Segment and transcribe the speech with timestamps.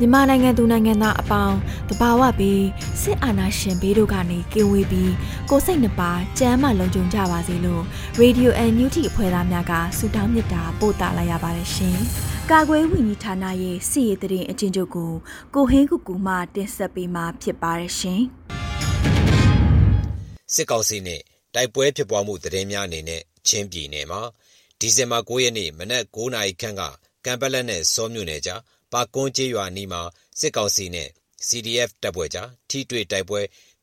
[0.00, 1.56] မြန်မာနိုင်ငံသူနိုင်ငံသားအပေါင်း
[1.88, 2.64] တဘာဝပြီး
[3.02, 5.12] စစ်အာဏာရှင်ဘေးတို့ကနေကင်းဝေးပြီး
[5.50, 7.82] ကိုစိတ်နှပါကြမ်းမှလုံခြုံကြပါစေလို့
[8.20, 11.98] Radio NUT အဖွဲ့သားများကဆုတောင်းမေတ္တာပို့သလာရပါတယ်ရှင်။
[12.50, 15.12] ကာကွယ်ဝင်ကြီးဌာနရဲ့စီရေးတရင်အချင်းချုပ်ကို
[15.54, 18.20] ကိုဟင်းကူကူမှတင်ဆက်ပေးမှာဖြစ်ပါတယ်ရှင်။
[20.54, 21.20] စစ်ကောင်စီနဲ့
[21.54, 24.20] တိုက်ပွဲဖြစ်ပွားမှုသတင်းများအနေနဲ့ချင်းပြည်နယ်မှာ
[24.80, 26.82] ဒီဇင်ဘာ9ရက်နေ့မနက်9:00နာရီခန့်က
[27.24, 28.60] ကံပလက်နဲ့စောမြို့နယ်ကြား
[28.92, 30.02] ပါကွန်းကျေးရွာနီးမှာ
[30.40, 31.08] စစ်ကောင်စီနဲ့
[31.48, 33.40] CDF တပ်ဖွဲ့ကြား ထိတွေ့တိုက်ပွဲ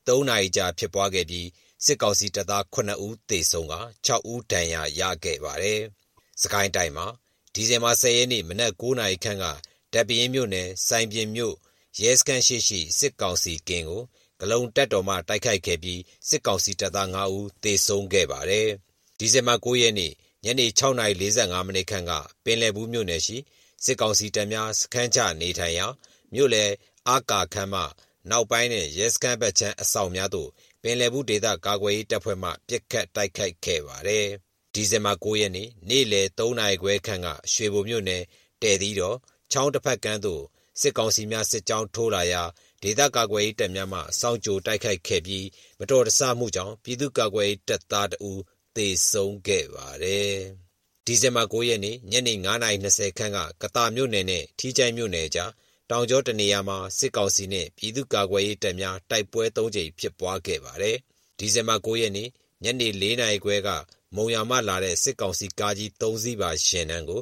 [0.07, 1.47] ၃ နာရီကြာဖြစ်ပွားခဲ့ပြီး
[1.85, 3.75] စစ်ကောင်စီတပ်သား9ဦးသေဆုံးက
[4.07, 5.81] 6ဦး ဒဏ်ရာရခဲ့ပါတယ်။
[6.41, 7.07] စကိုင်းတိုင်းမှာ
[7.53, 9.45] ဒီဇင်ဘာ10ရက်နေ့ မနက်9နာရီခန့်က
[9.93, 11.55] တပ်ပြင်းမြို့နယ် စိုင်ပြင်မြို့
[12.01, 14.03] ရဲစခန်းရှိရှိ စစ်ကောင်စီကင်းကို
[14.39, 18.67] ဂလုံတက်တော်မှ တိုက်ခိုက်ခဲ့ပြီး စစ်ကောင်စီတပ်သား9ဦးသေဆုံးခဲ့ပါတယ်။
[19.19, 20.11] ဒီဇင်ဘာ9ရက်နေ့
[20.43, 22.11] ညနေ6:45မိနစ်ခန့်က
[22.43, 23.37] ပင်လယ်ဘူးမြို့နယ်ရှိ
[23.83, 25.87] စစ်ကောင်စီတပ်များစခန်းချနေထိုင်ရာ
[26.33, 26.71] မြို့လယ်
[27.07, 27.83] အာကာခမ်းမှ
[28.29, 30.49] နောက်ပိုင်းနဲ့ရဲစခန်းဘက်ခြမ်းအဆောင်များသို့
[30.81, 34.27] ပင်လယ်ဘူးဒေသကာကွယ်ရေးတပ်ဖွဲ့မှပစ်ခတ်တိုက်ခိုက်ခဲ့ပါတယ်။
[34.73, 38.23] ဒီဇင်ဘာ9ရက်နေ့နေ့လယ်3နာရီခွဲခန့်ကရွှေဘိုမြို့နယ်
[38.61, 39.17] တဲ့သီးတော်
[39.51, 40.43] ချောင်းတစ်ဖက်ကမ်းသို့
[40.81, 42.43] စစ်ကောင်စီများစစ်ကြောင်းထိုးလာရာ
[42.83, 45.47] ဒေသကာကွယ်ရေးတပ်များမှစောင့်ကြိုတိုက်ခိုက်ခဲ့ပြီး
[45.79, 48.41] မတော်တဆမှုကြောင့်ပြည်သူ့ကာကွယ်ရေးတပ်သားတဦး
[48.75, 50.37] သေဆုံးခဲ့ပါတယ်။
[51.07, 52.33] ဒီဇင်ဘာ9ရက်နေ့ညနေ
[52.75, 55.51] 9:20ခန်းကကသာမြို့နယ်နဲ့ထီးချိုင်မြို့နယ်ကြား
[55.89, 60.97] တောင်ကျောတနေရာမှာစစ်ကောင်စီနဲ့ပြည်သူ့ကာကွယ်ရေးတပ်များတိုက်ပွဲ၃ကြိမ်ဖြစ်ပွားခဲ့ပါတယ်။
[61.37, 62.29] ဒီဇင်ဘာ9ရက်နေ့
[62.63, 63.69] ညနေ4နာရီခွဲက
[64.15, 67.21] မုံရမလာတဲ့စစ်ကောင်စီကားကြီး၃စီးပါရှင်တန်းကို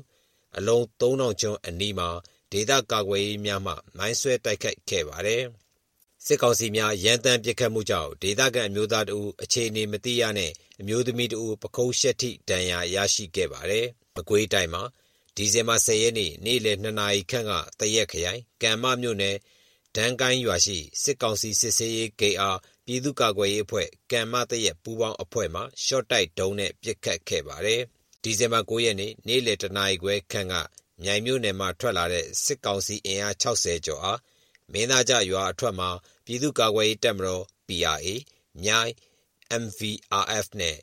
[0.57, 2.09] အလုံး3000ကျွန်းအနီးမှာ
[2.51, 5.43] ဒေသကာကွယ်ရေးများမှမိုင်းဆွဲတိုက်ခိုက်ခဲ့ပါတယ်။
[6.25, 14.83] စစ်ကောင်စီများရန်တမ်းပစ်ခတ်မှုကြောင့် ဒေသခံအမျိုးသားတဦး အခြေအနေမသိရနဲ့ အမျိုးသမီးတဦး ပခုံးရှက်ထိ ဒဏ်ရာရရှိခဲ့ပါတယ်။မကွေးတိုင်းမှာ
[15.35, 19.35] ဒီဇင်ဘာ10ရက်နေ့ နေ့လယ်2နာရီခန့်ကတရက်ခရိုင် ကံမမြို့နယ်
[19.95, 27.81] ဒန်းကိုင်းရွာရှိ စစ်ကောင်စီ စစ်ဆေးရေးဂိတ်အား ပြည်သူ့ကာကွယ်ရေးအဖွဲ့ ကံမတရက်ပူးပေါင်းအဖွဲ့မှရှော့တိုက်ဒုံးနဲ့ ပစ်ခတ်ခဲ့ပါတယ်။
[28.23, 30.55] ဒီဇင်ဘာ9ရက်နေ့ နေ့လယ်2နာရီခွဲခန့်က
[31.03, 34.19] မြိုင်မြို့နယ်မှ ထွက်လာတဲ့ စစ်ကောင်စီအင်အား60ကျော်အား
[34.73, 35.89] မင်းသားကျရွာအထွက်မှာ
[36.25, 38.07] ပြည်သူ့ကာကွယ်ရေးတပ်မတော် PRA
[38.63, 38.91] မြိုင်
[39.63, 40.77] MVRF နဲ့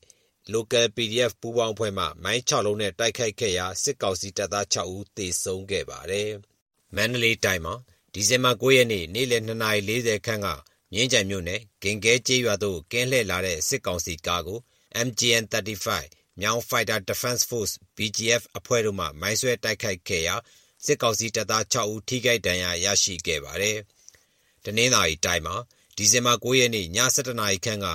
[0.55, 6.31] Local PDF ပူးပေါင်းအဖွဲ့မှ မိုင်း6လုံးနဲ့ တိုက်ခိုက်ခဲ့ရာ စစ်ကောင်စီတပ်သား6ဦး သေဆုံးခဲ့ပါတယ်။
[6.97, 7.75] မန္တလေးတိုင်းမှာ
[8.13, 10.49] ဒီဇင်ဘာ9ရက်နေ့ နေ့လယ်2:40ခန်းက
[10.93, 14.59] မြင်းကြံမြို့နယ် ဂင်ကဲကျေးရွာသို့ ကင်းလှည့်လာတဲ့ စစ်ကောင်စီကားကို
[15.07, 20.37] MGN 35မြောင်း Fighter Defense Force BGF အဖွဲ့တို့မှ မိုင်းဆွဲတိုက်ခိုက်ခဲ့ရာ
[20.85, 23.79] စစ်ကောင်စီတပ်သား6ဦးထိခိုက်ဒဏ်ရာရရှိခဲ့ပါတယ်။
[24.65, 25.57] တနင်္သာရီတိုင်းမှာ
[25.97, 27.87] ဒီဇင်ဘာ9ရက်နေ့ည7:00နာရီခန့်က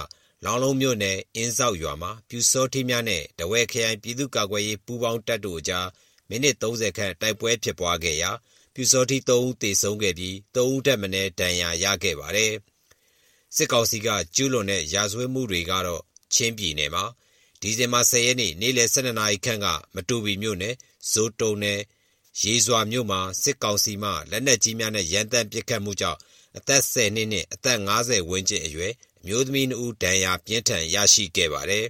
[0.46, 5.88] လောင်လုံးမြို့နယ်အင်းဆောက်ရွာမှာပြူစောထီးများနဲ့တဝဲခရိုင်ပြည်သူ့ကာကွယ်ရေးပူးပေါင်းတပ်တို့ကြား
[6.30, 8.32] မိနစ်30ခန့်တိုက်ပွဲဖြစ်ပွားခဲ့ရာ
[8.74, 12.54] ပြူစောထီး3ဦးသေဆုံးခဲ့ပြီး3ဦးတက်မင်းဒဏ်ရာရခဲ့ပါတယ်။
[13.56, 16.02] စစ်ကောင်စီကကျူးလွန်တဲ့ရာဇဝတ်မှုတွေကတော့
[16.34, 17.06] ချင်းပြည်နယ်မှာ
[17.62, 20.76] ဒီဇင်ဘာ10ရက်နေ့နေ့လယ်12နာရီခန့်ကမတူပီမြို့နယ်
[21.12, 21.80] ဇိုတုံနယ်
[22.42, 26.20] ရေစွာမြို့မှာစစ်ကောင်စီမှလက်နက်ကြီးများနဲ့ရန်တမ်းပစ်ခတ်မှုကြောင့်
[26.58, 31.86] အသက်10နှစ်နဲ့အသက်50ဝန်းကျင်အရွယ်အမျိုးသမီး2ဦးဒဏ်ရာပြင်းထန်ရရှိခဲ့ပါတယ်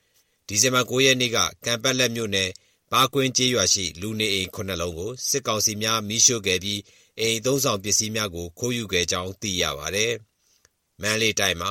[0.46, 2.50] ။ဒီဇင်ဘာ9ရက်နေ့ကကံပတ်လက်မြို့နယ်
[2.92, 6.80] ဘာကွင်းကျေးရွာရှိလူနေအိမ်9လုံးကိုစစ်ကောင်စီများမိရှို့ခဲ့ပြီး
[7.20, 10.12] အိမ်သုံးဆောင်ပစ္စည်းများကိုခိုးယူခဲ့ကြောင်းသိရပါတယ်။
[11.02, 11.70] မန္တလေးတိုင်းမှာ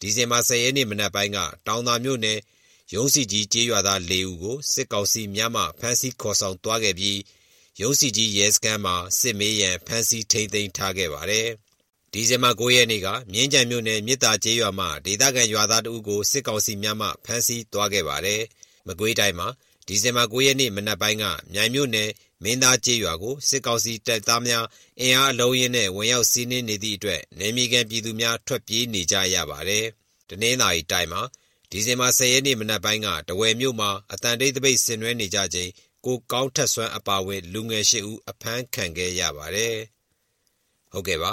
[0.00, 2.38] ဒီဇင်ဘာ10ရက်နေ့မနက်ပိုင်းကတောင်သာမြို့နယ်
[2.94, 7.18] ရုံးစီကြီးကျေးရွာသား၄ဦးကိုစစ်ကောင်စီများမှဖမ်းဆီးခေါ်ဆောင်သွားခဲ့ပြီး
[7.80, 11.48] ရုံးစီကြီးရဲစခန်းမှာစစ်မေးရန်ဖမ်းဆီးထိန်းသိမ်းထားခဲ့ပါတယ်
[12.12, 18.40] ဒီဇင်ဘာ9ရက်နေ့ကမြင်းကြံမြို့နယ်မြစ်တာကျေးရွာမှဒေသခံရွာသားတဦးကိုစစ်ကောင်စီများမှဖမ်းဆီးသွားခဲ့ပါတယ်။
[18.86, 19.48] မကွေးတိုင်းမှာ
[19.86, 22.10] ဒီဇင်ဘာ9ရက်နေ့မနက်ပိုင်းကမြိုင်မြို့နယ်
[22.42, 24.64] မင်းသားကျေးရွာကိုစစ်ကောင်စီတပ်သားများ
[25.00, 29.84] အင်အားအလုံးရင်းနဲ့ဝင်ရောက်စီးနင်းနေသည့်အတွက်နေမီကန်ပြည်သူများထွက်ပြေးနေကြရပါတယ်။
[30.28, 31.22] တနင်္သာရီတိုင်းမှာ
[31.70, 35.70] ဒီဇင်ဘာ10ရက်နေ့မနက်ပိုင်းကတဝယ်မြို့မှာအတန်တိတ်တပိတ်ဆင်နွှဲနေကြချိန်
[36.06, 39.76] ကိုကောင်းထက်စွမ်းအပါဝင် လူငယ်၈ဦးအဖမ်းခံခဲ့ရပါတယ်။
[40.92, 41.32] ဟုတ်ကဲ့ပါ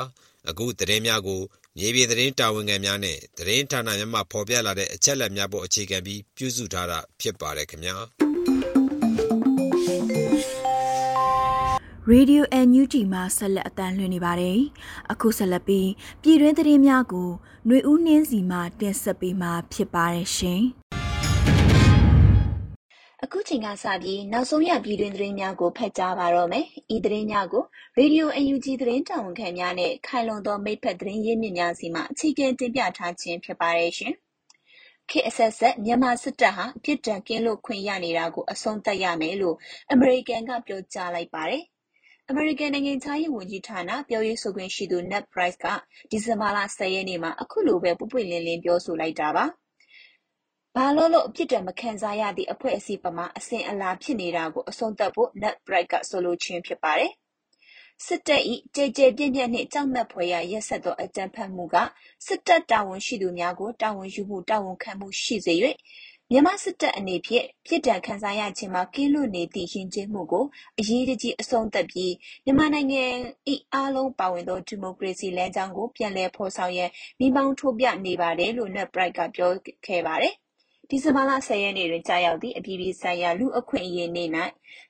[0.50, 1.42] အခုသတင်းများကို
[1.78, 7.98] မြေပြင်သတင်းတာဝန်ခံများနဲ့သတင်းဌာနများမှဖော်ပြလာတဲ့အချက်အလက်များပေါ်အခြေခံပြီးပြုစုထားတာဖြစ်ပါတယ်ခင်ဗျာ။
[12.12, 14.60] Radio NUG မှာဆက်လက်အတန်းလွှင့်နေပါတယ်။
[15.12, 15.90] အခုဆက်လက်ပြီး
[16.22, 17.30] ပြည်တွင်းသတင်းများကို
[17.68, 20.64] ຫນွေဦးနှင်းစီမှတင်ဆက်ပေးမှာဖြစ်ပါတယ်ရှင်။
[23.24, 27.64] အခုချိန်ကစပြီးနောက်ဆုံးရပြည်တွင်းသတင်းများကိုဖတ်ကြားပါတော့မယ်။ဤသတင်းများကို
[28.00, 34.14] Radio UNG သတင်းတာဝန်ခံများနဲ့ခိုင်လုံသောမိဖက်သတင်းရင်းမြစ်များစီမှအခြေခံတင်ပြထားခြင်းဖြစ်ပါတယ်ရှင်။
[35.10, 39.56] ခေတ်အဆက်ဆက်မြန်မာစစ်တပ်ဟာပြစ်ဒဏ်ကင်းလွတ်ခွင့်ရနေတာကိုအဆုံးသတ်ရမယ်လို့
[39.92, 41.64] အမေရိကန်ကပြောကြားလိုက်ပါတယ်။
[42.30, 45.66] အမေရိကန်နိုင်ငံခြားရေးဝန်ကြီးဌာနပြောရေးဆိုခွင့်ရှိသူ Ned Price က
[46.10, 49.46] ဒီဇင်ဘာလ10ရက်နေ့မှာအခုလိုပဲပွပွလင်းလင်းပြောဆိုလိုက်တာပါ။
[50.76, 57.12] ဘာလို့လို့အပြစ်ဒဏ်မခံစားရသည့် အဖွဲ့အစည်းပမာအစဉ်အလာဖြစ်နေတာကို အဆုံးသတ်ဖို့ Ned Price က ဆိုလိုခြင်း ဖြစ်ပါတယ်။
[58.06, 58.44] စစ်တပ်၏
[58.76, 61.76] ကြဲကြဲပြန့်ပြန့်နှင့် ကြောက်မက်ဖွယ်ရာ ရက်ဆက်သော အကြမ်းဖက်မှုက
[62.26, 65.54] စစ်တပ်တာဝန်ရှိသူများကို တာဝန်ယူမှု တာဝန်ခံမှုရှိစေ၍
[66.32, 70.46] မြန်မာစစ်တပ်အနေဖြင့် ပြစ်ဒဏ်ခံစားရခြင်းမှာကင်းလွတ်နေသည့် ယဉ်ကျေးမှုကို
[70.80, 72.14] အရေးတကြီး အဆုံးသတ်ပြီး
[72.46, 73.04] မြန်မာနိုင်ငံ၏
[73.74, 76.90] အားလုံးပါဝင်သော ဒီမိုကရေစီလမ်းကြောင်းကို ပြန်လည်ဖော်ဆောင်ရန်
[77.20, 79.52] မီးမောင်းထိုးပြနေပါတယ်လို့ Ned Price က ပြော
[79.88, 80.36] ခဲ့ပါတယ်။
[80.92, 84.30] ဒီဇင်ဘာလ10ရက်နေ့တွင်ကြာရောက်သည့်အပြည်ပြည်ဆိုင်ရာလူ့အခွင့်အရေးနေ့၌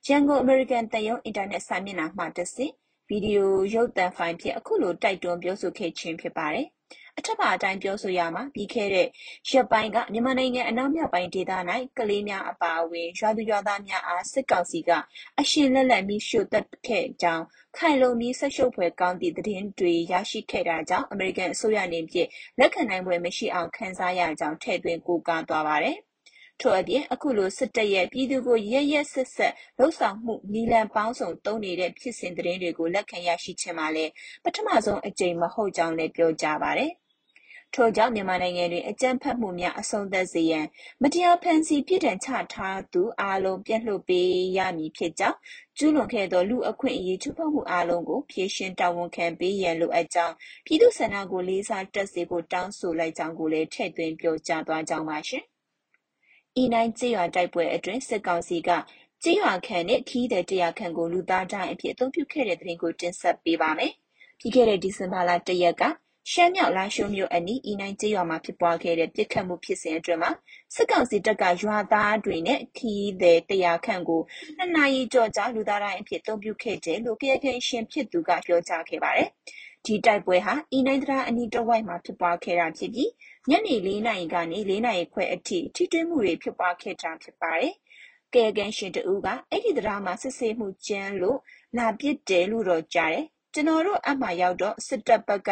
[0.07, 2.73] ရန်ကုန်အမေရိကန်သံရုံးအင်တာနက်စာမျက်နှာမှတဆင့်
[3.07, 6.67] ဗီဒီယိုရုပ်သံဖိုင်ဖြင့်အခုလိုတိုက်တွန်းပြောဆိုခဲ့ခြင်းဖြစ်ပါတယ်။
[7.19, 9.07] အထက်ပါအတိုင်းပြောဆိုရမှာ ပြီးခဲ့တဲ့
[9.49, 11.51] ရက်ပိုင်းက မြန်မာနိုင်ငံအနောက်မြောက်ပိုင်းဒေသ၌
[11.97, 14.91] ကလေးများအပါအဝင် ရွာသူရွာသားများအား စစ်ကောင်စီက
[15.39, 17.43] အရှင်လက်လက်မိရှို့တက်ခဲ့ကြောင်း
[17.77, 22.29] ခိုင်လုံပြီးဆက်ရှုပ်ဖွယ်ကောင်းသည့် သတင်းတွေရရှိခဲ့တာကြောင့် အမေရိကန်အစိုးရအနေဖြင့်
[22.59, 25.97] လက်ခံနိုင်ပွဲမရှိအောင်ခန်းစားရကြောင်း ထည့်သွင်းကိုးကားသွားပါတယ်။
[26.61, 34.11] ထို့အပြင် အခုလို စစ်တပ်ရဲ့ ပြည်သူကို ရက်ရက်ဆက်ဆက်လှုပ်ဆောင်မှုနီလန်ပေါင်းစုံတုံးနေတဲ့ ဖြစ်စဉ်သတင်းတွေကို လက်ခံရရှိခြင်းမှာလည်း
[34.43, 36.91] ပထမဆုံးအကြိမ် မဟုတ်ကြောင်းလည်း ပြောကြားပါတယ်။
[37.75, 40.65] ထို့ကြောင့် မြန်မာနိုင်ငံတွင် အကြမ်းဖက်မှုများ အဆုံးသတ်စေရန်
[41.01, 45.37] မတရားဖမ်းဆီး ပြစ်ဒဏ်ချထားသူအားလုံး ပြန်လွှတ်ပေးရမည်ဖြစ်ကြောင်း
[45.77, 50.35] ကျူးလွန်ခဲ့သော လူအခွင့်အရေး ချိုးဖောက်မှုအားလုံးကို ဖြေရှင်းတာဝန်ခံပေးရန် လိုအပ်ကြောင်း
[50.65, 55.43] ပြည်သူ့ဆန္ဒကို လေးစားတက်စေဖို့ တောင်းဆိုလိုက်ကြောင်းကိုလည်း ထည့်သွင်းပြောကြားသွားကြောင်းပါရှင်။
[56.61, 58.69] ဤနိုင်ကြေးရွာတိုက်ပွဲအတွင်း စစ်ကောင်စီက
[59.23, 63.91] ကြေးရွာခန့်နဲ့ခီးတဲ့တရားခန့်ကို လူသားတိုင်းအဖြစ် အသုံးပြုခဲ့တဲ့တဲ့ရင်ကို တင်ဆက်ပေးပါမယ်။
[64.39, 65.83] ပြီးခဲ့တဲ့ ဒီဇင်ဘာလ ၁ ရက်က
[66.33, 70.31] ရှမ်းမြောက်လားရှိုးမြို့အနီး အီနိုင်ကျေးရွာမှာ ဖြစ်ပွားခဲ့တဲ့ ပစ်ခတ်မှုဖြစ်စဉ်အတွင်းမှာ
[70.75, 74.21] စစ်ကောင်စီတပ်က ရွာသားတွေနဲ့ခီးသည်တရာခန့်ကို
[74.57, 79.29] နှစ်နာရီကျော်ကြာ လူသားတိုင်းအဖြစ် အသုံးပြုခဲ့တယ်လို့ KKN ရှင်ဖြစ်သူက ပြောကြားခဲ့ပါတယ်။
[79.85, 83.11] ဒီတိုက်ပွဲဟာ အီနိုင်တရာအနီးတစ်ဝိုက်မှာ ဖြစ်ပွားခဲ့တာဖြစ်ပြီး
[83.49, 87.73] ညနေ ၄ နာရီကနေ ၄ နာရီခွဲအထိ ထိတွေ့မှုတွေ ဖြစ်ပွားခဲ့တာဖြစ်ပါတယ်။
[88.33, 91.39] ကဲကန်ရှင်တူကအဲ့ဒီတရားမှာ စစ်ဆေးမှုကျန်းလို့
[91.77, 95.49] လာပစ်တယ်လို့တော့ ကြားတယ်။ကျွန်တော်တို့အမှရောက်တော့ စစ်တပ်ဘက်က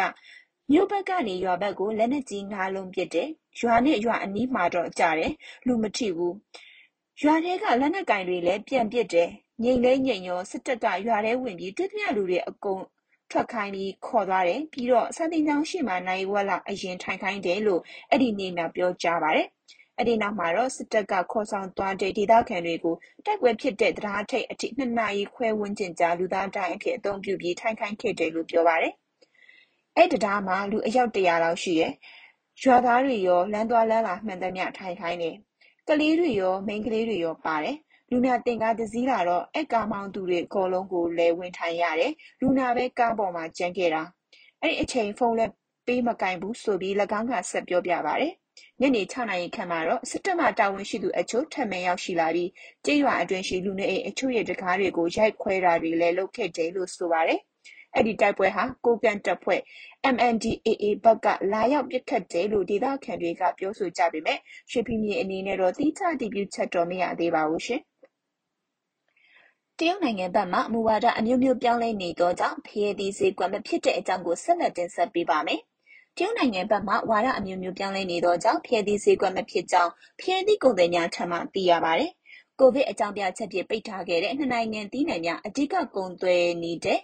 [0.72, 3.28] မြို့ဘက်ကနေ ရွာဘက်ကို လက်နက်ကြီးငါးလုံးပစ်တယ်။
[3.60, 5.32] ရွာနဲ့ ရွာအနီးမှာတော့ ကျတယ်။
[5.66, 6.34] လူမထိဘူး။
[7.22, 9.28] ရွာထဲက လက်နက်ကိုင်တွေလည်း ပြန်ပစ်တယ်။
[9.62, 12.82] ငြိမ်လဲငြိမ်ရော စစ်တပ်က ရွာထဲဝင်ပြီး တွေ့သမျှလူတွေ အကုန်
[13.30, 19.48] ထွက်ခိုင်းပြီး ခေါ်သွားတယ်။ပြီးတော့ စာသင်ကျောင်းရှေ့မှာနိုင်ဝက်လောက် အရင်ထိုင်ခိုင်းတယ်လို့ အဲ့ဒီနေ့မှာ ပြောကြားပါတယ်။
[19.98, 28.94] အဲ့ဒီနောက်မှာတော့ စစ်တပ်က ခေါ်ဆောင်သွားတဲ့ ဒေသခံတွေကို တိုက်ပွဲဖြစ်တဲ့တရားထိတ်အထိနှစ်နာရီခွဲဝန်းကျင်ကြာ လူသားတိုင်းအဖြစ် အသုံးပြုပြီး ထိုင်ခိုင်းခဲ့တယ်လို့ ပြောပါတယ်။
[30.00, 31.92] အဲ့တံတားမှာလူအယောက်100လောက်ရှိတယ်။
[32.62, 35.36] ရွာသားတွေရောလမ်းသွားလမ်းလာမှန်သမျှထိုင်ခိုင်းတယ်။
[35.88, 37.76] ကလေးတွေရောမိန်းကလေးတွေရောပါတယ်။
[38.10, 44.02] လူနာတင်ကားတစ်စီးလာတော့အဲ့ကားမောင်းသူတွေအကုန်လုံးကိုလည်းဝင်ထိုင်ရတယ်။လူနာပဲကားပေါ်မှာကျန်ခဲ့တာ။
[44.62, 45.52] အဲ့ဒီအချိန်ဖုန်းလည်း
[45.86, 48.32] ပေးမကင်ဘူးဆိုပြီး၎င်းကဆက်ပြောပြပါတယ်။
[48.80, 52.50] ညနေ6နာရီခန့်မှာတော့စစ်တပ်မှတာဝန်ရှိသူအချို့ထပ်မံရောက်ရှိလာပြီး
[52.84, 57.40] ကြေးရွာအတွင်းရှိလူနေအိမ်အချို့ရဲ့တကားတွေကိုရိုက်ခွဲတာတွေလည်းလုပ်ခဲ့တယ်လို့ဆိုပါတယ်
[57.98, 59.60] အဲ့ဒီတိုက်ပွဲဟာ ကိုကန့်တပ်ဖွဲ့
[60.14, 64.38] MNDAA ဘက်က လာရောက်ပစ်ခတ်တယ်လို့ ဒေသခံတွေက ပြောဆိုကြပေမဲ့
[64.70, 67.82] ရွှေဖီမြေအနေနဲ့တော့တိကျတည်ပြုချက်တော်မရသေးပါဘူးရှင်
[69.78, 75.60] တရုတ်နိုင်ငံဘက်မှမူဝါဒအမျိုးမျိုး ပြောင်းလဲနေသောကြောင့်ဖျဲသည့်ဈေးကွက် မဖြစ်တဲ့အကြောင်းကို ဆက်လက်တင်ဆက်ပေးပါမယ်။
[76.16, 79.90] တရုတ်နိုင်ငံဘက်မှဝါဒအမျိုးမျိုး ပြောင်းလဲနေသောကြောင့်ဖျဲသည့်ဈေးကွက် မဖြစ်ကြောင်း
[80.20, 82.10] ဖျဲသည့်ကုန်သည်များထံမှ သိရပါတယ်။
[82.60, 86.98] ကိုဗစ်အကြောင်းပြချက်ဖြင့် ပိတ်ထားခဲ့တဲ့ နှစ်နိုင်ငံ သီးနှံများ အဓိက ကုန်သွယ်နေတဲ့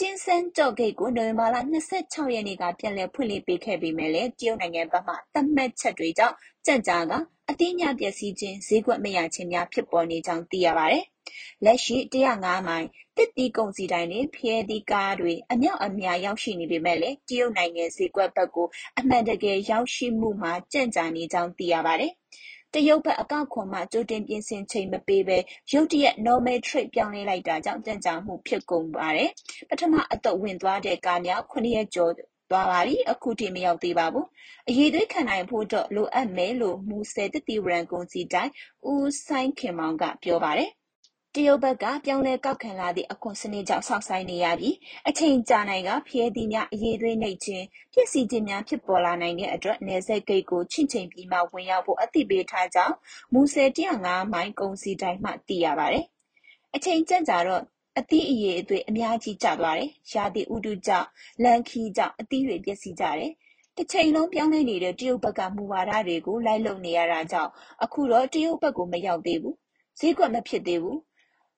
[0.00, 1.56] ကျင်းစန်းကြော့ဂိတ်ကိုနိုဝင်ဘာလ
[1.94, 6.36] 26ရက်နေ့ကပြန်လည်ဖွင့်လှစ်ပေးခဲ့ပေမဲ့လည်းတရုတ်နိုင်ငံဘက်မှသတ်မှတ်ချက်တွေကြောင့်
[6.66, 7.12] ကြန့်ကြာက
[7.48, 11.04] အတင်းအကျပ်ပျက်စီးခြင်း၊ဈေးကွက်မရခြင်းများဖြစ်ပေါ်နေကြောင်းသိရပါတယ်။
[11.64, 12.86] လက်ရှိ၁၀၅မိုင်
[13.16, 18.66] သစ်သီးကုန်စည်ဒိုင်နှင့်ဖရဲသီးကားတွေအမြောက်အများရောက်ရှိနေပေမဲ့လည်းတရုတ်နိုင်ငံဈေးကွက်ဘက်ကို
[18.98, 22.12] အမှန်တကယ်ရောက်ရှိမှုမှာကြန့်ကြာနေကြောင်းသိရပါတယ်။
[22.74, 25.38] တရုတ်ဘက်အကောက်ခွန်မှကြိုတင်ပြင်ဆင်ချိန်မပေးဘဲ
[25.72, 29.30] ရုတ်တရက် Normal Trade ပြောင်းလဲလိုက်တာကြောင့် ကြန့်ကြာမှု ဖြစ်ကုန်ပါတယ်။
[29.68, 32.12] ပထမအသုတ် ဝင်သွားတဲ့ကားများ ၇ ရက်ကျော်
[32.50, 34.26] သွားပါပြီ။အခုထိ မရောက်သေးပါဘူး။
[34.68, 38.50] အရည်အသွေးခံနိုင်ဖို့တော့ လိုအပ်မယ်လို့ မူဆယ် သစ်သီးဝလံကုန်စည်ဒိုင်
[38.90, 40.70] ဦးစိုင်းခင်မောင်က ပြောပါတယ်။
[41.34, 44.76] တရုတ်ဘက်က ပြောင်းလဲကောက်ခံလာသည့် အခွန်စနစ်ကြောင့် စောင့်ဆိုင်းနေရပြီး
[45.08, 52.94] အချိန်ကြာနိုင်ကာ ဖရဲသီးများ အရည်အသွေးနိမ့်ခြင်း၊ပျက်စီးခြင်းများ ဖြစ်ပေါ်လာနိုင်တဲ့အတွက် နယ်စပ်ဂိတ်ကို ချင့်ချိန်ပြီးမှ ဝင်ရောက်ဖို့ အသိပေးထားကြောင်း
[53.32, 56.04] မူဆယ် ၁၀၅ မိုင် ကုန်စည်ဒိုင်မှ သိရပါတယ်။
[56.74, 57.62] အချိန်ကြန့်ကြာတော့
[57.98, 61.06] အသီးအရည်အသွေး အများကြီး ကျသွားတယ်။ရာသီဥတုကြောင့်၊
[61.42, 63.32] လမ်းခရီးကြောင့် အသီးတွေ ပျက်စီးကြတယ်။
[63.76, 67.50] တချိန်လုံး ပြောင်းလဲနေတဲ့ တရုတ်ဘက်က မူဝါဒတွေကို လိုက်လုပ်နေရတာကြောင့်
[67.82, 69.54] အခုတော့ တရုတ်ဘက်ကို မရောက်သေးဘူး။
[69.98, 70.98] ဈေးကွက် မဖြစ်သေးဘူး။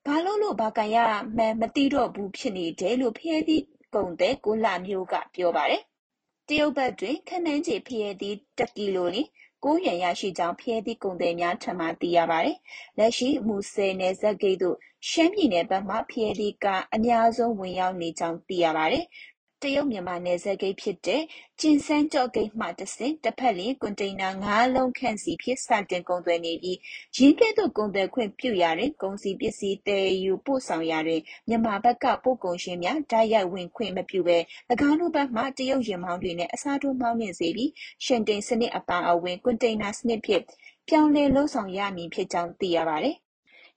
[0.05, 0.97] ဘာလုပ်လို့ ဘာကိုင်ရ
[1.37, 3.63] မှန်းမသိတော့ဘူးဖြစ်နေတယ်လို့ ဖရဲသီး
[3.95, 5.81] ကုန်သည် ကိုလှမျိုးက ပြောပါတယ်။
[6.47, 9.27] တရုတ်ဘက်တွင် ခန့်မှန်းခြေ ဖရဲသီး၁ကီလိုလျှင်
[9.63, 12.57] ၉ ယွမ်ရရှိကြောင်း ဖရဲသီးကုန်သည်များထံမှ သိရပါတယ်။
[12.97, 14.77] လက်ရှိ မူဆယ်နယ်စပ်ဂိတ်သို့
[15.09, 19.05] ရှမ်းပြည်နယ်ဘက်မှ ဖရဲသီးကား အများဆုံး ဝင်ရောက်နေကြောင်း သိရပါတယ်။
[19.63, 21.23] တရုတ်-မြန်မာနယ်စပ်ဂိတ်ဖြစ်တဲ့
[21.59, 26.77] ကျင်စန်းကျော့ဂိတ်မှတဆင့်တစ်ဖက်လျှင်ကွန်တိန်နာ၅လုံးခန့်စီဖြင့်စတင်ကုန်သွယ်နေပြီး
[27.17, 34.37] ယင်းကဲ့သို့ကုန်သွယ်ခွင့်ပြုရာတွင်ကုန်စည်ပစ္စည်းသယ်ယူပို့ဆောင်ရာတွင်မြန်မာဘက်ကပို့ကုန်ရှင်များတိုက်ရိုက်ဝင်ခွင့်မပြုဘဲ၎
[34.89, 37.71] င်းတို့ဘက်မှတရုတ်ယာဉ်မောင်းတွေနှင့်အစားထိုးမောင်းနှင်စေပြီး
[38.05, 40.43] ရှန်တိန်စနစ်အပါအဝင်ကွန်တိန်နာစနစ်ဖြင့်
[40.87, 43.17] ပြောင်းလဲလုပ်ဆောင်ရမည်ဖြစ်ကြောင်းသိရပါသည်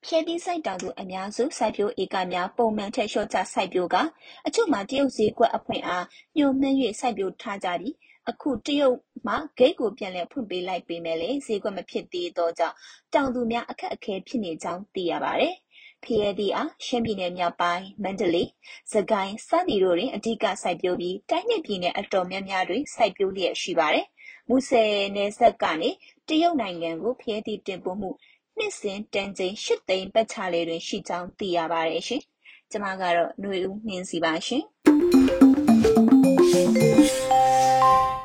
[0.09, 4.03] ဖျဲသီးစိုက်တောင်သူအများစုစိုက်ပျိုးဧကများပုံမှန်ထက်လျှော့ချစိုက်ပျိုးကာ
[4.47, 6.05] အချို့မှာတရုတ်ဈေးကွက်အဖွင့်အား
[6.37, 7.95] ညှိုမှန်း၍စိုက်ပျိုးထားကြပြီး
[8.31, 8.97] အခုတရုတ်
[9.27, 12.77] မှဂိတ်ကိုပြန်လည်ဖွင့်ပေးလိုက်ပေမဲ့လည်းဈေးကွက်မဖြစ်သေးသောကြောင့်
[13.15, 15.55] တောင်သူများအခက်အခဲဖြစ်နေကြောင်းသိရပါတယ်။
[16.05, 18.49] ဖျဲသီးအားရှမ်းပြည်နယ်မြောက်ပိုင်း၊မန္တလေး၊
[18.93, 24.07] စကိုင်းစသည်တို့တွင်အဓိကစိုက်ပျိုးပြီးတိုင်းနဲ့ပြည်နယ်အတော်များများတွင်စိုက်ပျိုးလျက်ရှိပါတယ်။
[24.49, 25.91] မူဆယ်နယ်စပ်ကနေ
[26.29, 28.11] တရုတ်နိုင်ငံကိုဖျဲသီးတင်ပို့မှု
[28.59, 32.23] နှစ်စဉ်တန်ချိန်၈သိန်းပတ်ချာလည်တွင်ရှိကြောင်းသိရပါတယ်ရှင်။
[32.71, 34.63] ကျမကတော့ຫນွေဦးနှင်းစီပါရှင်။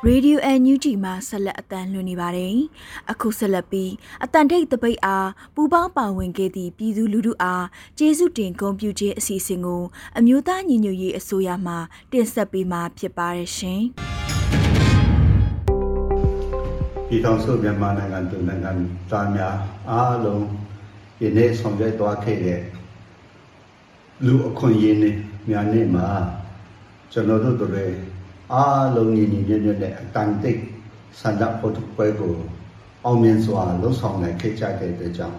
[0.08, 2.56] Radio NUG မှာဆက်လက်အတန်းလွှင့်နေပါတယ်။
[3.10, 3.92] အခုဆက်လက်ပြီး
[4.24, 7.66] အတန်ထိတ်တပိတ်အားပူပေါင်းပါဝင်ခဲ့သည့်ပြည်သူလူထုအား
[7.98, 9.82] ကျေးဇူးတင်ဂုဏ်ပြုခြင်းအစီအစဉ်ကို
[10.18, 11.74] အမျိုးသားညီညွတ်ရေးအစိုးရမှ
[12.12, 13.82] တင်ဆက်ပေးမှာဖြစ်ပါတယ်ရှင်။
[17.10, 18.70] ပြည်ထောင်စုမြန်မာနိုင်ငံသူနိုင်ငံ
[19.10, 19.54] သားများ
[19.90, 20.44] အားလုံး
[21.22, 22.60] ယနေ့ဆောင်ရွက်သွားခဲ့တဲ့
[24.24, 25.16] လူအခွင့်အရေးနဲ့
[25.48, 26.06] များနေ့မှာ
[27.12, 27.86] ကျွန်တော်တို့တွေ
[28.52, 30.60] အားလုံးညီညီညွတ်ညွတ်နဲ့အတန်တိတ်
[31.20, 32.34] ဆန္ဒဖို့ပွဲကို
[33.04, 35.38] အောင်မြင်စွာလှုပ်ဆောင်နိုင်ခဲ့ကြတဲ့အတွက်ကြောင့်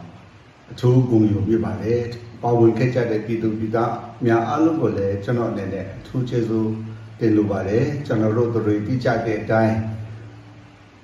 [0.71, 2.01] အထူးဂုဏ်ယူပြပါတယ်
[2.41, 3.93] ပါဝင်ခဲ့ကြတဲ့ပြည်သူပြည်သား
[4.25, 6.71] များအားလုံးကိုလည်းကျွန်တော်အနေနဲ့အထူးကျေးဇူး
[7.19, 9.75] တင်လိုပါတယ်ကျွန်တော်တို့တွေပြကြတဲ့အတိုင်း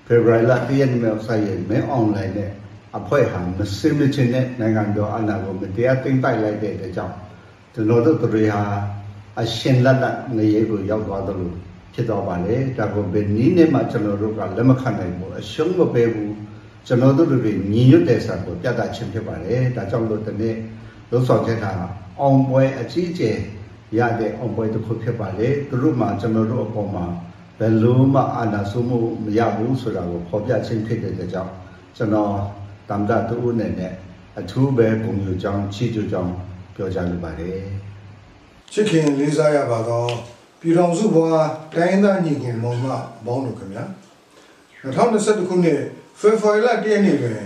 [0.08, 2.52] ဖေဖော်ဝါရီလတရက်နေ့မှာဆိုင်ရင်မဲအွန်လိုင်းနဲ့
[2.98, 7.16] အဖွဲ့ဟာမစင်မချင်တဲ့နိုင်ငံတော်အနာကိုမတရားသိမ်းပိုက်လိုက်တဲ့အတွက်ကြောင့်
[7.74, 8.64] ကျွန်တော်တို့တွေဟာ
[9.42, 11.52] အရှင်လက်လက်နေရကိုရောက်သွားသလို
[11.94, 16.36] ဖြစ်သွားပါလေဒါကိုဘယ်နည်းနဲ့မှကျွန်တော်တို့ကလက်မခံနိုင်ဘူးအရှုံးမပေးဘူး
[16.88, 20.56] ကျွန်တော်တို့တွေညီညွတ်တဲ့စာကိုပြသခြင်းဖြစ်ပါတယ်ဒါကြောင့်လို့ဒီနေ့
[21.12, 21.72] လှုပ်ဆောင်ချက်ဟာ
[22.20, 23.38] အောင်ပွဲအကြီးအကျယ်
[23.98, 27.06] ရတဲ့အောင်ပွဲတစ်ခုဖြစ်ပါလေသူတို့မှကျွန်တော်တို့အပေါ်မှာ
[27.60, 31.52] ဘယ်လိုမှအာဏာစိုးမှုမရဘူးဆိုတာကိုဖော်ပြခြင်းဖြစ်တဲ့ကြောင့်
[31.98, 32.34] ကျွန်တော်
[32.90, 33.94] တမ်ဒတူဦးနဲ့နဲ့
[34.40, 36.34] အထူးပဲပုံမျိုးကြောင်းချီးကျူးကြောင်း
[36.76, 37.62] ပြောကြားလိုပါတယ်
[38.72, 40.12] ချစ်ခင်လေးစားရပါတော့
[40.62, 42.86] ပြည်တော်စုဘွားတိုင်းသားညီကိုမောင်မ
[43.26, 43.84] ဘောင်းတို့ခင်ဗျာ
[44.84, 45.82] 2021ခုနှစ်
[46.20, 47.40] ဖေဖော်ဝါရီလ1ရက်နေ့တွင်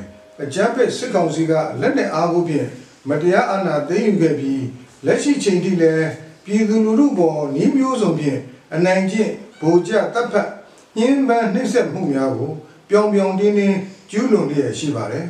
[0.43, 1.51] အကြမ်းဖက်စစ်ကောင်စီက
[1.81, 2.67] လက်နက်အားကိုဖြင့်
[3.09, 4.63] မတရားအာဏာသိမ်းယူခဲ့ပြီး
[5.05, 6.09] လက်ရှိချိန်ထိလည်း
[6.45, 8.39] ပြည်သူလူထုပေါ်နှီးမျိုးစုံဖြင့်
[8.73, 10.49] အနိုင်ကျင့် ဗိုလ်ကျတပ်ဖက်
[10.97, 12.51] ညှင်းပန်းနှိမ့်ဆက်မှုများကို
[12.89, 13.77] ပြောင်ပြောင်တင်းတင်း
[14.11, 15.27] ကျူးလွန်လျက်ရှိပါတယ်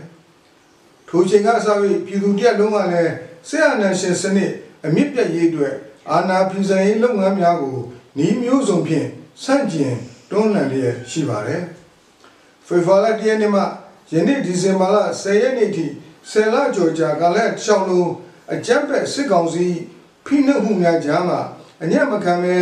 [1.07, 3.13] ထိုချိန်ကစပြီးပြည်သူတရက်လုံးကလည်း
[3.47, 4.51] ဆရာနာရှင်စနစ်
[4.85, 5.75] အမြင့်ပြည့်ရေးအတွက်
[6.09, 7.77] အာဏာဖီဆန်ရေးလုပ်ငန်းများကို
[8.17, 9.07] နှီးမျိုးစုံဖြင့်
[9.43, 9.95] ဆန့်ကျင်
[10.31, 11.63] တွန်းလှန်လျက်ရှိပါတယ်
[12.67, 13.61] ဖေဖော်ဝါရီလနေ့မှ
[14.13, 15.85] ယနေ့ဒီဇင်ဘာလ10ရက်နေ့ထိ
[16.31, 18.11] ဆယ်လကျော်ကြာကာလရှောင်းလုံး
[18.53, 19.65] အကြမ်းဖက်စစ်ကောင်စီ
[20.25, 21.39] ဖိနှိပ်မှုများကြားမှာ
[21.83, 22.55] အညံ့မခံပဲ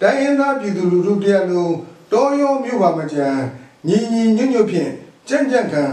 [0.00, 1.74] တိုင်းရင်းသားပြည်သူလူထုတရက်လုံး
[2.12, 3.28] တောရောမြို့ပါမကြံ
[3.88, 4.92] ညီညီညွတ်ညွတ်ဖြင့်
[5.28, 5.84] ကြံ့ကြံ့ခံ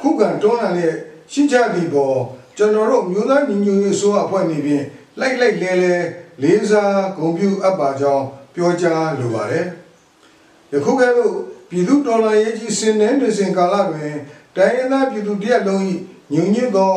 [0.00, 0.96] ခုခံတွန်းလှန်လျက်
[1.32, 2.18] ရှိကြသည့်ပေါ်
[2.56, 4.84] ကျွန်တော်တို့မျိုးသားညီညွတ်ရေးဆိုအဖွဲ့နေဖြင့်
[5.20, 5.94] လိုက်လိုက်လဲလဲ
[6.42, 9.66] လေးစားဂုဏ်ပြုအပ်ပါကြောင်းပြောကြားလိုပါတယ်
[10.72, 11.34] ယခုကဲ့သို့
[11.70, 14.14] ပြည်သူတော်လှန်ရေးကြီးစင်တဲ့တွင်စင်ကာလတွင်
[14.56, 15.82] တိုင်းရင်းသားပြည်သူတရက်လုံး၏
[16.32, 16.94] ညွညွတ်သော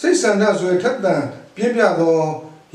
[0.00, 1.22] စိတ်ဆန္ဒဆွေထက်သန်
[1.56, 2.18] ပြည့်ပြသော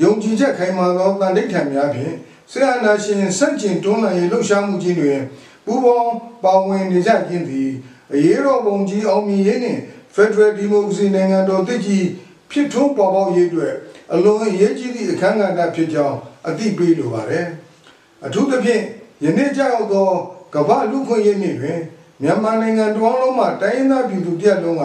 [0.03, 2.15] ယုံကြည်ချက်ခိုင်မာသောတန်ဋိဌာန်များဖြင့်
[2.52, 5.20] ဆရာနာရှင်စန့်ကျင်တွန်းလှန်ရေးလှုပ်ရှားမှုကြီးတွင်
[5.66, 7.72] ပူးပေါင်းပါဝင်နေကြခြင်းသည်
[8.14, 9.82] အရေးတော်ပုံကြီးအောင်မြင်ရေးနှင့်
[10.16, 12.06] Federal Democracy နိုင်ငံတော်တည်ကြည်
[12.52, 13.74] ဖြစ်ထွန်းပေါ်ပေါက်ရေးအတွက်
[14.14, 17.48] အလွန်အရေးကြီးသည့်အခမ်းအနားဖြစ်ကြောင်းအသိပေးလိုပါတယ်။
[18.25, 18.84] အထူးသဖြင့်
[19.24, 20.10] ယနေ့ကြောက်သော
[20.56, 21.80] ကမ္ဘာလူခွင့်ရေးနေ့တွင်
[22.22, 24.84] မြန်မာနိုင်ငံတွင်းလုံးမှာတိုင်းရင်းသားပြည်သူတရက်လုံးက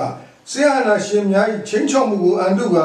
[0.50, 2.78] ဆရာနာရှင်များ၏ချင်းချောက်မှုကိုအန်တုက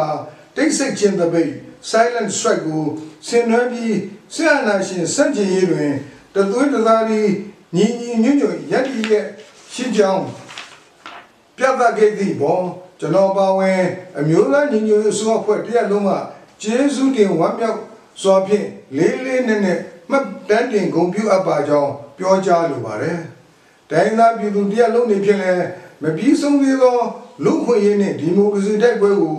[0.55, 1.51] တိတ်ဆိတ်ခြင်းတပိတ်
[1.89, 2.83] silent strike ကို
[3.27, 3.95] ဆင်နွှဲပြီး
[4.33, 5.91] ဆရာနာရှင်စန့်ကျင်ရေးတွင်
[6.33, 7.21] တသွေးတသားလီ
[7.75, 9.25] ညီညီညွတ်ညွတ်ရက်တည်ရဲ့
[9.73, 10.25] ရှင်းကြောင်း
[11.57, 12.63] ပြသခဲ့သည့်ပေါ်
[12.99, 13.81] ကျွန်တော်ပါဝင်
[14.17, 16.11] အမျိုးသားညီညွတ်ရေးအစိုးရဖွဲ့တရက်လုံးက
[16.61, 17.79] ကျေးဇူးတင်ဝမ်းမြောက်
[18.21, 18.67] စွာဖြင့်
[18.97, 19.79] လေးလေးနက်နက်
[20.09, 23.19] မှတ်တမ်းတင်ဂုဏ်ပြုအပ်ပါကြောင်းပြောကြားလိုပါတယ်။
[23.89, 25.65] တိုင်းသားပြည်သူတရက်လုံးနေဖြင့်လည်း
[26.01, 26.97] မပြီးဆုံးသေးသော
[27.43, 29.37] လူခွင့်ရေးနှင့်ဒီမိုကရေစီတိုက်ပွဲကို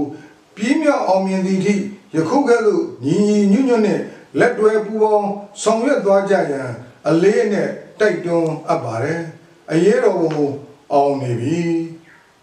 [0.57, 1.75] ပြင်းမြောက်အောင်မြင်သည့်အထိ
[2.15, 4.03] ယခုကဲ့သို့ညီညီညွတ်ညွတ်နှင့်
[4.39, 5.31] လက်တွဲပူးပေါင်း
[5.63, 6.71] ဆောင်ရွက်သွားကြရန်
[7.09, 9.23] အလေးနဲ့တိုက်တွန်းအပ်ပါတယ်။
[9.73, 10.49] အရေးတော်ပုံ
[10.93, 11.63] အောင်နေပြီ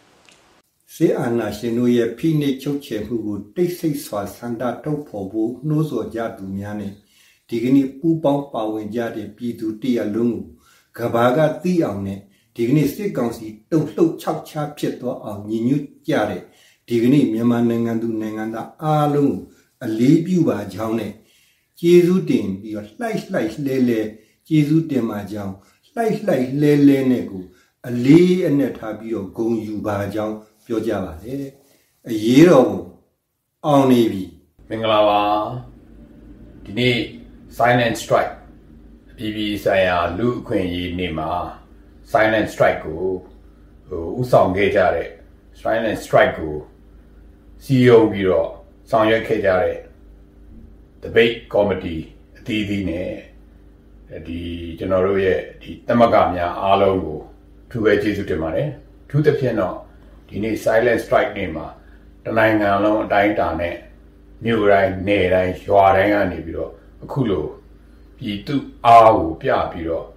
[0.93, 6.93] ။စေအာနာရှင်တို့ရဲ့ဖိနှိပ်ချုပ်ချယ်မှုကိုတိတ်ဆိတ်စွာဆန္ဒထုတ်ဖော်ဖို့နှိုးဆော်ကြသူများနဲ့
[7.47, 10.43] ဒီကနေ့ပူပေါင်းပါဝင်ကြတဲ့ပြည်သူတရလုံးကို
[10.97, 12.19] ကဘာကသိအောင်နဲ့
[12.55, 16.41] ဒီကနေ့စစ်ကောင်စီတုံ့လှုပ်ခြောက်ခြားဖြစ်သွားအောင်ညီညွတ်ကြတဲ့
[16.87, 19.39] ဒီကနေ့မြန်မာနိုင်ငံသူနိုင်ငံသားအားလုံးကို
[19.83, 21.11] အလေးပြုပါကြောင်းနဲ့
[21.85, 24.01] ကျေးဇူးတင်ပြီးတော့လှိုက်လှိုက်လဲလဲ
[24.47, 25.55] ကျေးဇူးတင်ပါကြောင်း
[25.93, 27.43] လှိုက်လှိုက်လဲလဲနဲ့ကို
[27.87, 30.35] အလေးအနက်ထားပြီးတော့ဂုံယူပါကြောင်း
[30.65, 31.51] ပြောကြပါတယ်တဲ့
[32.09, 32.83] အရေးတော်ကို
[33.65, 34.23] အောင်နေပြီ
[34.69, 35.21] မင်္ဂလာပါ
[36.63, 36.97] ဒီနေ့
[37.57, 38.33] silent strike
[39.11, 41.31] အပြည်ပြည်ဆိုင်ရာလူအခွင့်အရေးနေ့မှာ
[42.11, 43.01] silent strike ကို
[43.87, 45.09] ဟိုဥဆောင်ခဲ့ကြတဲ့
[45.61, 46.55] silent strike ကို
[47.63, 48.49] စီယုံပြီးတော့
[48.89, 49.77] ဆောင်ရွက်ခဲ့ကြတဲ့
[51.03, 52.01] debate committee
[52.37, 53.11] အသီးသီးနဲ့
[54.27, 54.39] ဒီ
[54.79, 57.19] ကျွန်တော်တို့ရဲ့ဒီတမကများအားလုံးကို
[57.69, 58.69] ထူပဲကျေးဇူးတင်ပါတယ်
[59.09, 59.75] ထူးသဖြင့်တော့
[60.27, 61.65] ဒီနေ့ silent strike နေ့မှာ
[62.25, 63.75] တနိုင်ငံလုံးအတိုင်းအတာနဲ့
[64.43, 66.71] မြို့တိုင်းနယ်တိုင်းရွာတိုင်းကနေပြီးတော့
[67.03, 67.45] အခုလို
[68.17, 70.07] ပြည်သူအားကိုပြပြီးတော့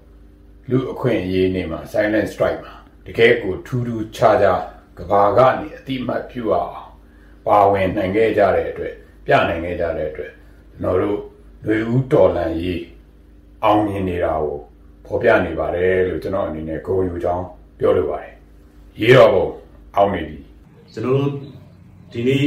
[0.71, 2.75] လူအခွင့်အရေးနေ့မှာ silent strike မှာ
[3.07, 4.63] တကယ်ကိုထူးထူးခြားခြား
[4.99, 6.75] ကဘာကနေအတိမတ်ပြုအောင်
[7.47, 8.95] ပါဝင်နိုင်ခဲ့ကြတဲ့အတွက်
[9.27, 10.33] ပြနိုင်ခဲ့ကြတဲ့အတွက်
[10.83, 11.19] ကျွန်တော်တို့
[11.67, 12.83] လူဦးတော်လန်ရေး
[13.65, 14.57] အောင်မြင်နေတာကို
[15.07, 17.45] ဖော်ပြနေပါတယ်လို့ကျွန်တော်အနေနဲ့ဂုဏ်ယူကြောင်း
[17.79, 18.33] ပြောလိုပါတယ်
[19.01, 19.47] ရေးတော်ဘုံ
[19.97, 20.37] အောင်နေပြီ
[20.93, 21.33] ကျွန်တော်တို့
[22.13, 22.45] ဒီနေ့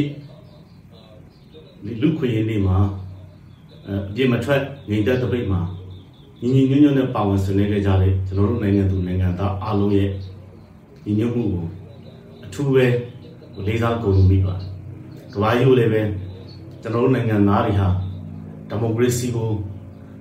[2.02, 2.78] လူခွေရေးနေ့မှာ
[3.88, 5.62] အပြစ်မထွက်ငြိမ်သက်တပိတ်မှာ
[6.42, 10.10] ညီညီညွတ်ညွတ်နဲ့ပါဝင်ဆင်နွှဲခဲ့ကြတဲ့ကျွန်တော်တို့နိုင်ငံသူနိုင်ငံသားအားလုံးရဲ့
[11.06, 11.66] ညီညွတ်မှုကို
[12.46, 12.86] အထူးပဲ
[13.66, 14.70] လေးစားကုန်မိပါတယ်။
[15.34, 16.02] ကမ္ဘာကြီးကိုလည်းပဲ
[16.82, 17.88] ကျွန်တော်တို့နိုင်ငံသားတွေဟာ
[18.70, 19.50] ဒီမိုကရေစီကို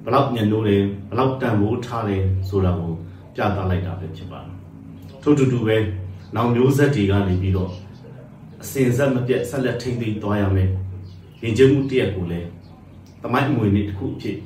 [0.04, 0.76] ဘယ်လောက်ညှဉ်းလို့လဲ
[1.08, 2.92] ဘယ်လောက်တန်ဖိုးထားတယ်ဆိုတာကို
[3.34, 4.52] ပြသလိုက်တာပဲဖြစ်ပါတယ်။
[5.22, 5.76] ထို့တူတူပဲ
[6.34, 7.70] နောက်မျိုးဆက်တွေကနေပြီးတော့
[8.62, 10.70] အစင်ဆက်မပြတ်ဆက်လက်ထိန်းသိမ်းသွားရမယ်။
[11.42, 12.48] ရင်ကျမှုတရက်ကိုလည်း
[13.22, 14.36] တမိုင်းအမွေနေ့တစ်ခုအဖြစ်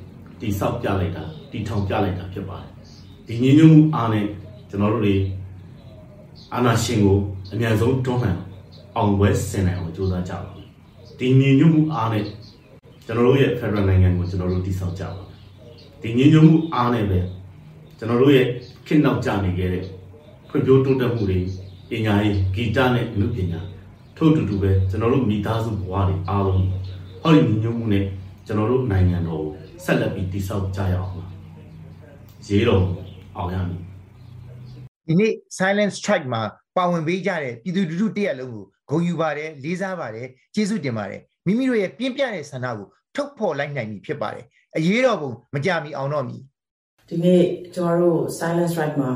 [0.41, 2.71] တိဆောက်ပြလိုက်တာတီထောင်ပြလိုက်တာဖြစ်ပါတယ်။
[3.27, 4.27] ဒီညီညွတ်မှုအားနဲ့
[4.71, 5.17] ကျွန်တော်တို့တွေ
[6.55, 7.19] အာနာရှင်ကို
[7.53, 8.39] အမြန်ဆုံးတွန်းလှန်
[8.97, 10.69] အောင်ပွဲဆင်နိုင်အောင်ကြိုးစားကြပါမယ်။
[11.19, 12.25] ဒီညီညွတ်မှုအားနဲ့
[13.07, 15.29] ကျွန်တော်တို့ရဲ့ Federal နိုင်ငံကိုကျွန်တော်တို့တိဆောက်ကြပါမယ်။
[16.03, 17.19] ဒီညီညွတ်မှုအားနဲ့ပဲ
[17.99, 18.47] ကျွန်တော်တို့ရဲ့
[18.87, 19.85] ခေတ်နောက်ကျနေခဲ့တဲ့
[20.49, 21.41] ဖွံ့ဖြိုးတိုးတက်မှုတွေ
[21.91, 23.61] ပညာရေးဂီတနဲ့အမှုပညာ
[24.17, 26.65] ထို့တူတူပဲကျွန်တော်တို့မိသားစုဘဝတွေအားလုံး
[27.23, 28.05] ဟောဒီညီညွတ်မှုနဲ့
[28.47, 29.51] ကျွန်တော်တို့နိုင်ငံတော်ကို
[29.85, 31.25] ဆက်လက်ပြီးတည်ဆောက်ကြရအောင်ပါ
[32.47, 32.85] ရေးတော်
[33.37, 33.81] အောင်ရမည်
[35.07, 36.43] ဒီနေ့ silent strike မှာ
[36.77, 44.45] ပါဝင်ပေးကြတဲ့ပြည်သူလူထုတရက်လုံးကိုဂုဏ်ယူပါတယ်လေးစားပါတယ်ကျေးဇူးတင်ပါတယ် မိမိတို့ရဲ့ပြင်းပြတဲ့ဆန္ဒကိုထုတ်ဖော်လိုက်နိုင်ပြီဖြစ်ပါတယ်
[44.77, 46.37] အရေးတော်ပုံမကြမီအောင်တော့မီ
[47.09, 47.43] ဒီနေ့
[47.75, 49.11] ကျွန်တော်တို့ silent strike မှာ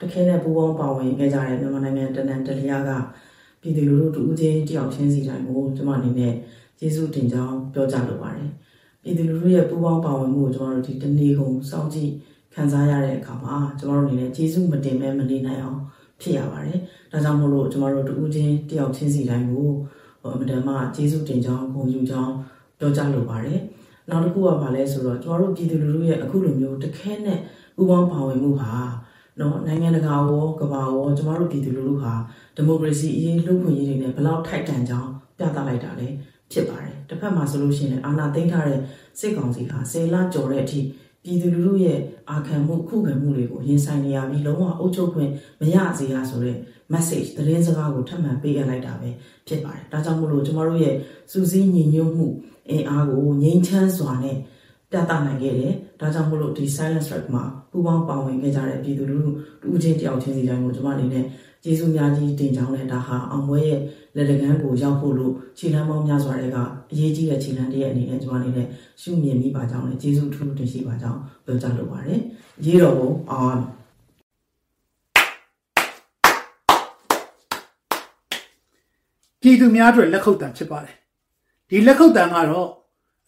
[0.00, 2.90] တခဲနဲ့ပူးပေါင်းပါဝင်ခဲ့ကြတဲ့မြန်မာနိုင်ငံတနန်တလျာက
[3.60, 6.34] ပြည်သူလူထုတူဦးချင်းတယောက်ချင်းစီတိုင်းကိုကျွန်မအနေနဲ့
[6.78, 8.50] ကျေးဇူးတင်ကြောင်းပြောကြားလိုပါတယ်
[9.02, 12.10] ပြည်သူလူထုရဲ့ပူးပေါင်းပါဝင်မှုကိုကျွန်တော်တို့ဒီတနေ့ကုန်စောင့်ကြည့်
[12.54, 15.80] ခံစားရတဲ့အခါမှာကျွန်တော်တို့အနေနဲ့ကျေးဇူးမတင်မဲမနေနိုင်အောင်
[16.20, 16.78] ဖြစ်ရပါတယ်
[17.12, 19.70] ဒါကြောင့်မို့လို့ကျွန်တော်တို့တူဦးချင်းတယောက်ချင်းစီတိုင်းကို
[20.34, 22.32] အမတန်မှကျေးဇူးတင်ကြောင်းဂုဏ်ယူကြောင်း
[22.78, 23.60] ပြောကြားလိုပါတယ်
[24.08, 27.38] နောက်တစ်ခုကဘာလဲဆိုတော့ကျွန်တော်တို့ပြည်သူလူထုရဲ့အခုလိုမျိုးတခဲနဲ့
[27.76, 28.72] ပူးပေါင်းပါဝင်မှုဟာ
[29.40, 32.12] နော်နိုင်ငံတကာရောကမ္ဘာရောကျွန်တော်တို့ပြည်သူလူထုဟာ
[32.56, 36.14] ဒီမိုကရေစီအရေးလူ့ခွင့်ရေးတွေနဲ့ဘယ်လောက်ထိုက်တန်ကြောင်းပြပြသလိုက်တာလည်း
[36.52, 38.78] ဖြစ်ပါတယ်တစ်ဖက်မှာဆိုလို့ရှိရင်အာဏာသိမ်းထားတဲ့
[39.18, 40.80] စစ်ကောင်စီဟာဆယ်လကျော်တဲ့အထိ
[41.24, 41.98] ပြည်သူလူထုရဲ့
[42.30, 45.30] အာခံမှုခုခံမှုတွေကိုရင်ဆိုင်နေရပြီးလုံးဝအုပ်ချုပ်ခွင့်
[45.60, 46.56] မရစေရဆိုတဲ့
[46.92, 49.08] message သတင်းစကားကိုထပ်မံပေးရလိုက်တာပဲ
[49.46, 50.94] ဖြစ်ပါတယ်ဒါကြောင့်မို့လို့ကျမတို့ရဲ့
[51.32, 52.26] စူးစီးညီညွတ်မှု
[52.70, 54.36] အင်အားကိုငြိမ်းချမ်းစွာနဲ့
[54.90, 59.30] ပြသနိုင်ခဲ့တယ်။ဒါကြောင့်မို့လို့ဒီ silent strike မှာပူးပေါင်းပါဝင်ခဲ့ကြတဲ့ပြည်သူလူထု
[59.62, 61.24] တူးချင်းတယောက်ချင်းစီတိုင်းကိုကျွန်မအနေနဲ့
[61.62, 63.80] ကျေးဇူးများကြီးတင်ကြောင်းနဲ့ဒါဟာအောင်ပွဲရဲ့
[64.16, 66.58] လက်တကမ်းကိုရောက်ဖို့လို့ခြေလမ်းပေါင်းများစွာတွေက
[66.92, 68.66] အရေးကြီးတဲ့ခြေလမ်းတည်းရဲ့အနေနဲ့ကျွန်မအနေနဲ့
[69.02, 72.20] ရှုမြင်မိပါကြောင်းနဲ့ကျေးဇူးထူးထူးတင်ရှိပါကြောင်းပြောကြားလိုပါတယ်။
[72.64, 73.60] ရေးတော်ကိုအောင်
[79.40, 80.94] ပြည်သူများအတွက်လက်ခုပ်တံဖြစ်ပါတယ်
[81.68, 82.68] ဒီလက်ခုပ်တံကတော့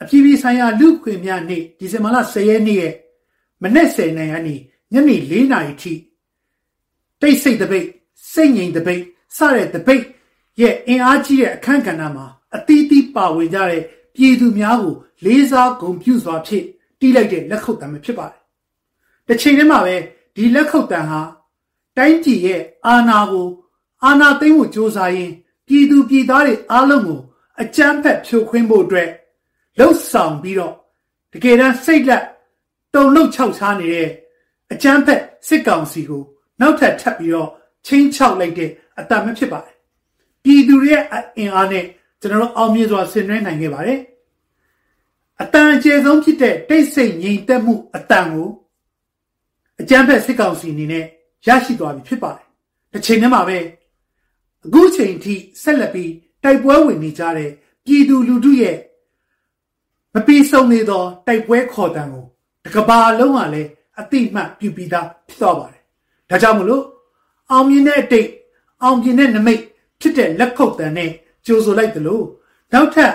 [0.02, 2.94] အပြည်ပြည်ဆိုင်ရာလူခွင့်များနေ့ဒီဇင်ဘာလ10ရက်နေ့ရဲ့
[3.62, 4.54] မနေ့10နိုင်ကနေ
[4.92, 5.92] ညနေ4နာရီထိ
[7.20, 7.86] တိတ်ဆိတ်တပိတ်
[8.32, 9.02] စိတ်ငြိမ်တပိတ်
[9.36, 10.04] စတဲ့တပိတ်
[10.60, 13.82] ရဲ့အင်အားကြီးတဲ့အခန်းကဏ္ဍမှာအသီးသီးပါဝင်ကြတဲ့
[14.14, 16.66] ပြည်သူများကိုလေးစားဂုဏ်ပြုစွာဖြင့်
[17.00, 18.40] တီးလိုက်တဲ့လက်ခုပ်တံပဲဖြစ်ပါတယ်။
[19.26, 19.96] တစ်ချိန်တည်းမှာပဲ
[20.34, 21.20] ဒီလက်ခုပ်တံဟာ
[21.96, 23.48] တိုင်းပြည်ရဲ့အာဏာကို
[24.04, 25.34] အာဏာသိမ်းဖို့ကြိုးစားရင်း
[25.66, 27.20] ပြည်သူပြည်သားတွေအားလုံးကို
[27.60, 29.08] အကြမ်းဖက်ဖြိုခွင်းဖို့အတွက်
[29.78, 30.74] လှုပ်ဆောင်ပြီးတော့
[31.32, 32.24] တကယ်တမ်းစိတ်လက်
[32.94, 34.10] တုံလုံးခြောက်ချားနေတဲ့
[34.72, 36.22] အကြမ်းဖက်စစ်ကောင်စီကို
[36.60, 37.50] နောက်ထပ်ထပ်ပြီးတော့
[37.86, 39.73] ချင်းချောက်လိုက်တဲ့အတမဖြစ်ပါတယ်
[40.44, 41.04] ပြည်သူတွေရဲ့
[41.36, 41.84] အင်အားနဲ့
[42.20, 44.00] ကျွန်တော်တို့အောင်မြင်စွာဆင်နွှဲနိုင်ခဲ့ပါတယ်
[45.42, 48.48] အတန်အကျယ်ဆုံးဖြစ်တဲ့တိတ်ဆိတ်ငြိမ်သက်မှုအတန်ကို
[49.80, 51.04] အကြမ်းဖက်စစ်ကောင်စီအနေနဲ့
[51.46, 52.46] ရရှိသွားပြီဖြစ်ပါတယ်
[52.92, 53.58] တစ်ချိန်တည်းမှာပဲ
[54.64, 57.50] အခုချိန်ထိဆက်လက်ပြီးတိုက်ပွဲဝင်နေကြတဲ့
[57.84, 58.76] ပြည်သူလူထုရဲ့
[60.14, 62.24] မပြီးဆုံးသေးသောတိုက်ပွဲခေါ်တံကို
[62.64, 63.68] တကဘာလုံးကလည်း
[64.00, 65.82] အတိမတ်ပြုပြီးသားဖြစ်သွားပါတယ်။
[66.30, 66.84] ဒါကြောင့်မလို့
[67.50, 68.28] အောင်မြင်တဲ့အတိတ်
[68.82, 69.62] အောင်မြင်တဲ့နမိတ်
[70.00, 71.10] ဖြစ်တဲ့လက်ခုပ်တံနဲ့
[71.46, 72.22] ကြိုဆိုလိုက်သလို
[72.72, 73.12] နောက်ထပ်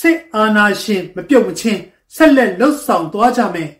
[0.00, 1.80] စစ်အာဏာရှင်မပြုတ်မချင်း
[2.16, 3.70] ဆက်လက်လှုပ်ဆောင်သွားကြမယ်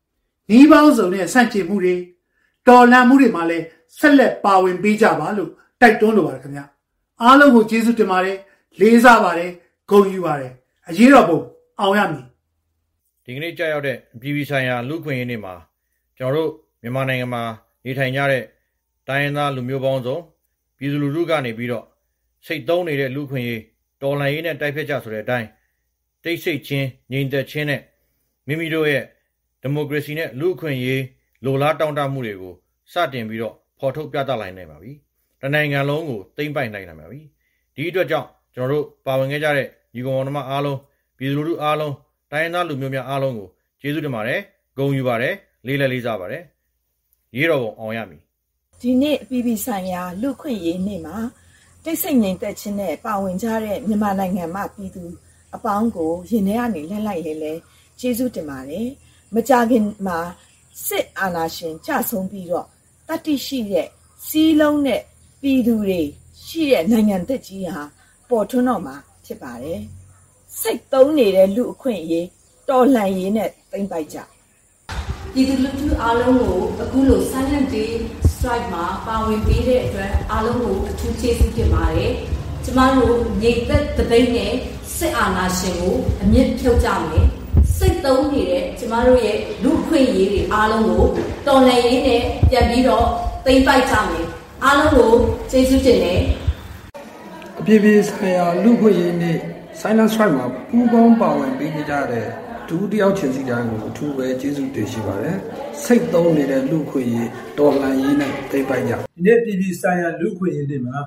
[0.58, 1.94] ။ဤပေါင်းစုံနဲ့ဆန့်ကျင်မှုတွေ
[2.68, 3.64] တော်လှန်မှုတွေမှာလည်း
[3.98, 6.64] ဆက်လက်ပါဝင်ပေးကြပါလို့တိုက်တွန်းလိုပါတယ်ခင်ဗျာ။
[7.22, 8.38] အားလုံးကိုကျေးဇူးတင်ပါတယ်
[8.80, 9.50] လေးစားပါတယ်
[9.90, 10.52] ဂုဏ်ယူပါတယ်
[10.88, 11.40] အရေးတော်ပုံ
[11.80, 12.24] အောင်ရမည်
[13.24, 15.54] ဒီကနေ့ကြာရောက်တဲ့ပြည်ပြည်ဆိုင်ရာလူခွင့်ရေးနေ့မှာ
[16.18, 16.50] ကျွန်တော်တို့
[16.82, 17.42] မြန်မာနိုင်ငံမှာ
[17.84, 18.42] နေထိုင်ကြတဲ့
[19.08, 20.16] တိုင်းရင်းသားလူမျိုးပေါင်းစုံ
[20.82, 21.84] ပြည်သူလူထုကနေပြီးတော့
[22.46, 23.62] စိတ်သုံးနေတဲ့လူခွင့်ရေး
[24.02, 25.48] တော်လှန်ရေးနဲ့တိုက်ဖက်ကြဆိုတဲ့အတိုင်း
[26.24, 27.80] တိတ်ဆိတ်ခြင်းငြိမ်သက်ခြင်းနဲ့
[28.46, 29.04] မိမိတို့ရဲ့
[29.62, 31.02] ဒီမိုကရေစီနဲ့လူခွင့်ရေး
[31.44, 32.54] လိုလားတောင်းတမှုတွေကို
[32.92, 34.92] စတင်ပြီးတော့ဖော်ထုတ်ပြသလိုက်နိုင်ပါပြီ။
[35.40, 37.20] တနိုင်ငံလုံးကိုသိမ့်ပိုက်နိုင်နိုင်ပါပြီ။
[37.74, 40.78] ဒီအတွက်ကြောင့်ကျွန်တော်တို့ပါဝင်ခဲ့ကြတဲ့ညီကောင်မောင်နှမအားလုံး
[41.18, 41.94] ပြည်သူလူထုအားလုံး
[42.30, 43.48] တိုင်းရင်းသားလူမျိုးများအားလုံးကို
[43.80, 44.40] ကျေးဇူးတင်ပါတယ်
[44.78, 45.34] ဂုဏ်ယူပါတယ်
[45.66, 46.42] လေးလက်လေးစားပါတယ်
[47.36, 48.22] ရေးတော်ပုံအောင်ရမည်
[48.82, 51.16] ဒီနေ့အပြည်ပြည်ဆိုင်ရာလူခွင့်ရေးနေ့မှာ
[51.84, 55.04] တိတ်ဆိတ်ငြိမ်သက်ခြင်းနဲ့ပါဝင်ကြတဲ့မြန်မာနိုင်ငံမှာပြည်သူ
[55.54, 57.52] အပေါင်းကိုရင်ထဲကနေလှည့်လိုက်ရဲလဲ
[58.00, 58.88] ကျေးဇူးတင်ပါတယ်
[59.34, 60.18] မကြခင်မှာ
[60.86, 62.66] စစ်အာဏာရှင်ကြဆုံးပြီးတော့
[63.08, 63.88] တတိရှိတဲ့
[64.26, 65.02] စီးလုံးတဲ့
[65.42, 66.00] ပြည်သူတွေ
[66.44, 67.82] ရှိတဲ့နိုင်ငံသက်ကြီးဟာ
[68.28, 69.80] ပေါ်ထွန်းတော့မှာဖြစ်ပါတယ်
[70.60, 72.26] စိတ်သုံးနေတဲ့လူအခွင့်အရေး
[72.68, 74.18] တော်လှန်ရေးနဲ့သိမ့်ပိုက်ကြ
[75.34, 77.92] ပြည်သူလူထုအားလုံးကိုအခုလို silent day
[78.42, 82.12] strike မှာပါဝင်ပေးတဲ့အတွက်အားလုံးကိုအထူးကျေးဇူးတင်ပါတယ်
[82.64, 84.52] ကျမတို့ညီသက်တပိတ်နဲ့
[84.96, 87.26] စစ်အာဏာရှင်ကိုအမြင့်ဖြုတ်ကြမယ်
[87.76, 91.06] စိတ်သုံးနေတဲ့ကျမတို့ရဲ့လူခွင့်ရေးတွေအားလုံးကို
[91.46, 93.06] တော်လှန်ရေးနဲ့ပြန်ပြီးတော့
[93.44, 94.26] သိမ့်ပိုက်ကြမယ်
[94.64, 95.12] အားလုံးကို
[95.50, 96.20] ကျေးဇူးတင်တယ်
[97.60, 99.38] အပြည့်ပြည့်ဆိုင်ရာလူခွင့်ရေးနဲ့
[99.80, 102.26] Silent Strike မှာပူးပေါင်းပါဝင်ပေးကြတဲ့
[102.72, 105.36] ဒူးတယောက်ချင်းစီတိုင်းကိုအထူးပဲကျေးဇူးတင်ရှိပါတယ်။
[105.84, 110.98] စိတ်သုံးနေတဲ့လူခွင့်ရေးတော်လှန်ရေးနဲ့တိတ်ပိုက်ကြ။ဒီနေ့ပြည်ပြည်ဆိုင်ရာလူခွင့်ရေးနေ့မှာ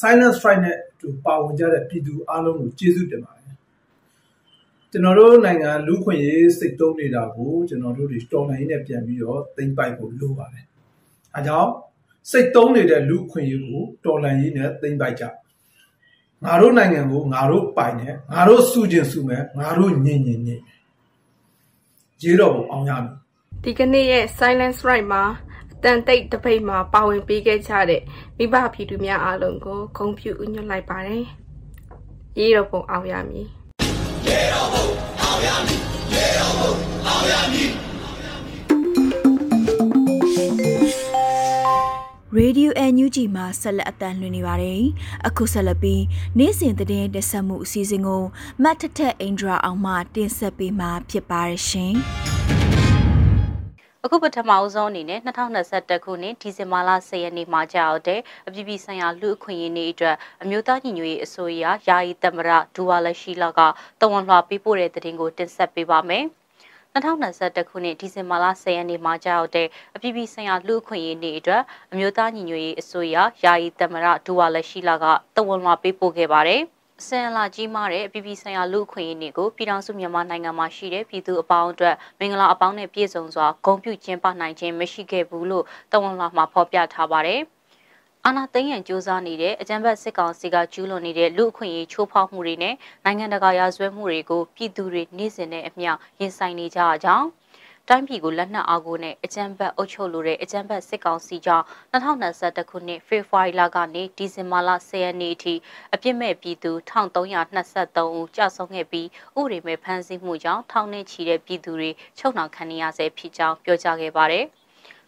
[0.00, 3.54] Silent Strike နဲ့အတူပါဝင်ကြတဲ့ပြည်သူအားလုံးကိုကျေးဇူးတင်ပါတယ်။
[4.90, 10.64] ကျွန်တော်တို့နိုင်ငံလူခွင့်ရေးစိတ်သုံးနေတာကိုကျွန်တော်တို့ဒီတော်လှန်ရေးနဲ့ပြန်ပြီးတော့တိတ်ပိုက်ဖို့လိုပါတယ်။
[11.36, 11.70] အဲကြောင့်
[12.30, 15.24] စိတ်သုံးနေတဲ့လူခွင့်ရေးကိုတော်လှန်ရေးနဲ့တိတ်ပိုက်ကြ။
[16.44, 20.60] ငါတို့နိုင်ငံကိုငါတို့ပိုင်တယ်ငါတို့စုကျင်စုမယ်ငါတို့ညင်ညင်ညင်
[22.22, 23.12] ရေးတော့ပုံအောင်ရမယ်
[23.64, 25.22] ဒီကနေ့ရဲ့ silence right မှာ
[25.72, 28.02] အတန်တိတ်တပိတ်မှာပါဝင်ပေးခဲ့ကြတဲ့
[28.38, 31.24] မိဘပြည်သူများအားလုံးကိုဂုဏ်ပြုဥညွှတ်လိုက်ပါတယ်
[32.38, 33.46] ရေးတော့ပုံအောင်ရမည်
[34.26, 34.86] ရေးတော့ပုံ
[35.22, 35.80] အောင်ရမည်
[36.12, 36.72] ရေးတော့ပုံ
[37.06, 37.70] အောင်ရမည်
[42.40, 44.82] Radio NUG မှာဆက်လက်အသံလွှင့်နေပါတယ်။
[45.26, 46.02] အခုဆက်လက်ပြီး
[46.38, 48.22] နေ့စဉ်သတင်းတက်ဆက်မှုအစီအစဉ်ကို
[48.62, 51.94] မတ်ထထအင်ဒရာအောင်မှတင်ဆက်ပေးမှာဖြစ်ပါရရှင်။
[54.04, 63.60] အခုပထမအဆုံးအနေနဲ့2021ခုနှစ်ဒီဇင်ဘာလ10ရက်နေ့မှာကြာရောက်တဲ့အပြည်ပြည်ဆိုင်ရာလူအခွင့်အရေးနေ့အတွက်အမျိုးသားညီညွတ်ရေးအစိုးရယာယီသမရဒူဝါလက်ရှိလာက
[64.00, 66.26] တဝန်လွှာပေးပို့တဲ့သတင်းကိုတင်ဆက်ပေးပါမယ်။
[66.94, 75.04] 2021ခုနှစ်ဒီဇင်ဘာလ10ရက်နေ့မှာကြာရောက်တဲ့အပြည်ပြည်ဆိုင်ရာလူအခွင့်အရေးနေ့အတွက်အမျိုးသားညီညွတ်ရေးအစိုးရယာယီသမရဒူဝါလက်ရှိလာက
[75.36, 76.60] တဝန်လွှာပေးပို့ခဲ့ပါတယ်။
[77.06, 87.42] ဆန်လာကြီးမားတဲ့အပြည်ပြည်ဆိုင်ရာလူ့အခွင့်အရေးနေ့ကိုပြည်ထောင်စုမြန်မာနိုင်ငံမှာရှိတဲ့ပြည်သူအပေါင်းအတွက်မင်္ဂလာအပေါင်းနဲ့ပြည့်စုံစွာဂုဏ်ပြုကျင်းပနိုင်ခြင်းမရှိခဲ့ဘူးလို့တဝန်လာမှာဖော်ပြထားပါတယ်။
[88.26, 97.26] အာနာသိန်းရန်စ조사နေတဲ့အကြံဖတ်စစ်ကောင်စီကကျူးလွန်နေတဲ့လူအခွင့်အရေးချိုးဖောက်မှုတွေနဲ့နိုင်ငံတကာရာဇဝတ်မှုတွေကိုပြည်သူတွေနေ့စဉ်နဲ့အမျှရင်ဆိုင်နေကြအကြောင်း
[97.88, 105.54] တိုင်းပြည်ကိုလက်နက်အားကိုနဲ့အကြမ်းဖက်အုပ်ချုပ်လိုတဲ့အကြမ်းဖက်စစ်ကောင်စီကြောင့်2021ခုနှစ်ဖေဖော်ဝါရီလကနေဒီဇင်ဘာလ10ရက်နေ့အထိ
[105.94, 109.08] အပြစ်မဲ့ပြည်သူ1323ဦးကြာဆုံးခဲ့ပြီး
[109.38, 114.46] ဥပဒေမဲ့ဖမ်းဆီးမှုကြောင့်ထောင်နဲ့ချီတဲ့ပြည်သူတွေချုပ်နှောင်ခံနေရဆဲဖြစ်ကြောင်းပြောကြားခဲ့ပါတယ်။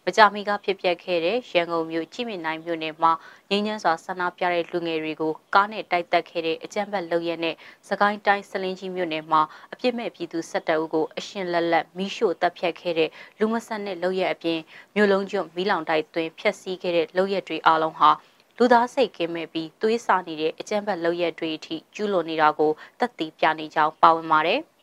[0.07, 3.11] မကြမီကဖြစ်ပျက်ခဲ့တဲ့ရန်ကုန်မြို့ကြည်မြင့်နိုင်မြို့နယ်မှာ
[3.49, 7.55] ငင်းညမ်းစွာဆန္ဒပြတဲ့လူငယ်တွေကိုကားနဲ့တိုက်တက်ခဲ့တဲ့အကြမ်းဖက်လုပ်ရက်နဲ့
[7.89, 9.41] စကိုင်းတိုင်းစလင်းကြီးမြို့နယ်မှာ
[9.73, 14.59] အပြစ်မဲ့ပြည်သူ၁၁ဦးကိုအရှင်လက်လက်မိရှို့တပ်ဖြတ်ခဲ့တဲ့လူမဆန်တဲ့လုပ်ရက်အပြင်
[14.95, 18.09] မြို့လုံးကျွမီးလောင်တိုက်သွင်းဖျက်ဆီးခဲ့တဲ့လုပ်ရက်တွေအလုံးဟာ
[18.57, 24.61] လူသားစိတ်ကင်းမဲ့ပြီးသွေးစာနေတဲ့အကြမ်းဖက်လုပ်ရက်တွေအထိကျူးလွန်နေတာကိုတက်တည်ပြနေကြောင်းပါဝင်ပါတယ်။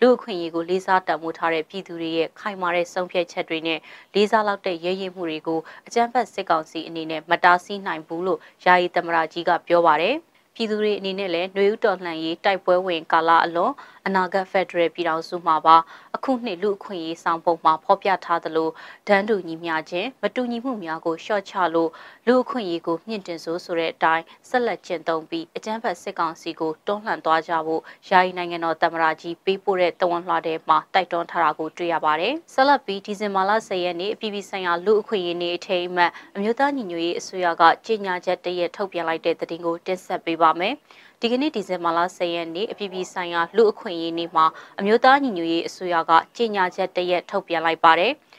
[0.00, 3.78] လူအခွင့်အရေးကိုလေးစားတန်ဖိုးထားတဲ့ပြည်သူတွေရဲ့ခိုင်မာတဲ့ဆုံးဖြတ်ချက်တွေနဲ့
[4.14, 10.16] လေးစားလောက်တဲ့ရဲရင်မှုတွေကိုအကြမ်းဖက်စစ်ကောင်စီအနေနဲ့မတားဆီးနိုင်ဘူးလို့ယာယီသမရကြီးကပြောပါတယ်။
[10.54, 13.72] ပြည်သူတွေအနေနဲ့လည်းຫນွေဥတော်လှန်ရေးတိုက်ပွဲဝင်ကာလအလွန်
[14.06, 15.76] အနာဂတ်ဖက်ဒရယ်ပြည်ထောင်စုမှာပါ
[16.16, 18.68] အခုနှစ်လူအခွင့်အရေးဆောင်ပုံမှာဖော်ပြထားသလို
[19.08, 21.90] ဒန်းတူညီမျှခြင်းမတူညီမှုများကိုရှော့ချလို့
[22.26, 40.76] လူအခွင့်အရေးကိုမြင့်တင်ဆိုးဆိုတဲ့အတိုင်းဆက်လက်ကျင့်သုံးပြီးအကြမ်းဖက်စစ်ကောင်စီကိုတွန်းလှန်သွားကြဖို့ယာယီနိုင်ငံတော်သမ္မတကြီးပေးပို့တဲ့တဝန်လှတဲ့မှာတိုက်တွန်းထားတာကိုတွေ့ရပါတယ်။ဆက်လက်ပြီးဒီဇင်ဘာလ10ရက်နေ့အပြည်ပြည်ဆိုင်ရာလူအခွင့်အရေးနေ့အထိမ်းအမှတ်အမျိုးသားညီညွတ်ရေးအစိုးရကကြေညာချက်တရက်ထုတ်ပြန်လိုက်တဲ့သတင်းကိုတင်ဆက်ပေးပါမယ်။
[41.22, 44.46] ဒီကနေ့ဒီဇင်ဘာလ10ရက်နေ့အပြည်ပြည်ဆိုင်ရာလူအခွင့်အရေးနေ့မှာ
[44.78, 48.12] အမျိုးသားညီညွတ်ရေးအစိုးရကကြေညာချက်တရက်ထုတ်ပြန်လိုက်ပါတယ်။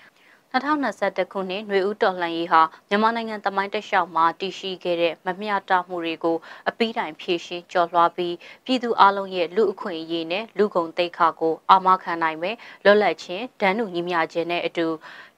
[0.54, 6.38] 2021ခုနှစ်ຫນွေဦးတော်လှန်ရေးဟာမြန်မာနိုင်ငံတမိုင်းတလျှောက်မှာတည်ရှိခဲ့တဲ့မမျှတမှုတွေကို
[6.70, 8.36] အပိတိုင်ဖြည့်ရှင်းကျော်လွှားပြီး
[8.66, 14.88] ပြည်သူအလုံးရဲ့လူအခွင့်အရေးနဲ့လူကုန်သိက္ခာကိုအာမခံနိုင်မယ်လွတ်လပ်ခြင်းဒဏ်ဥညီမျှခြင်းနဲ့အတူ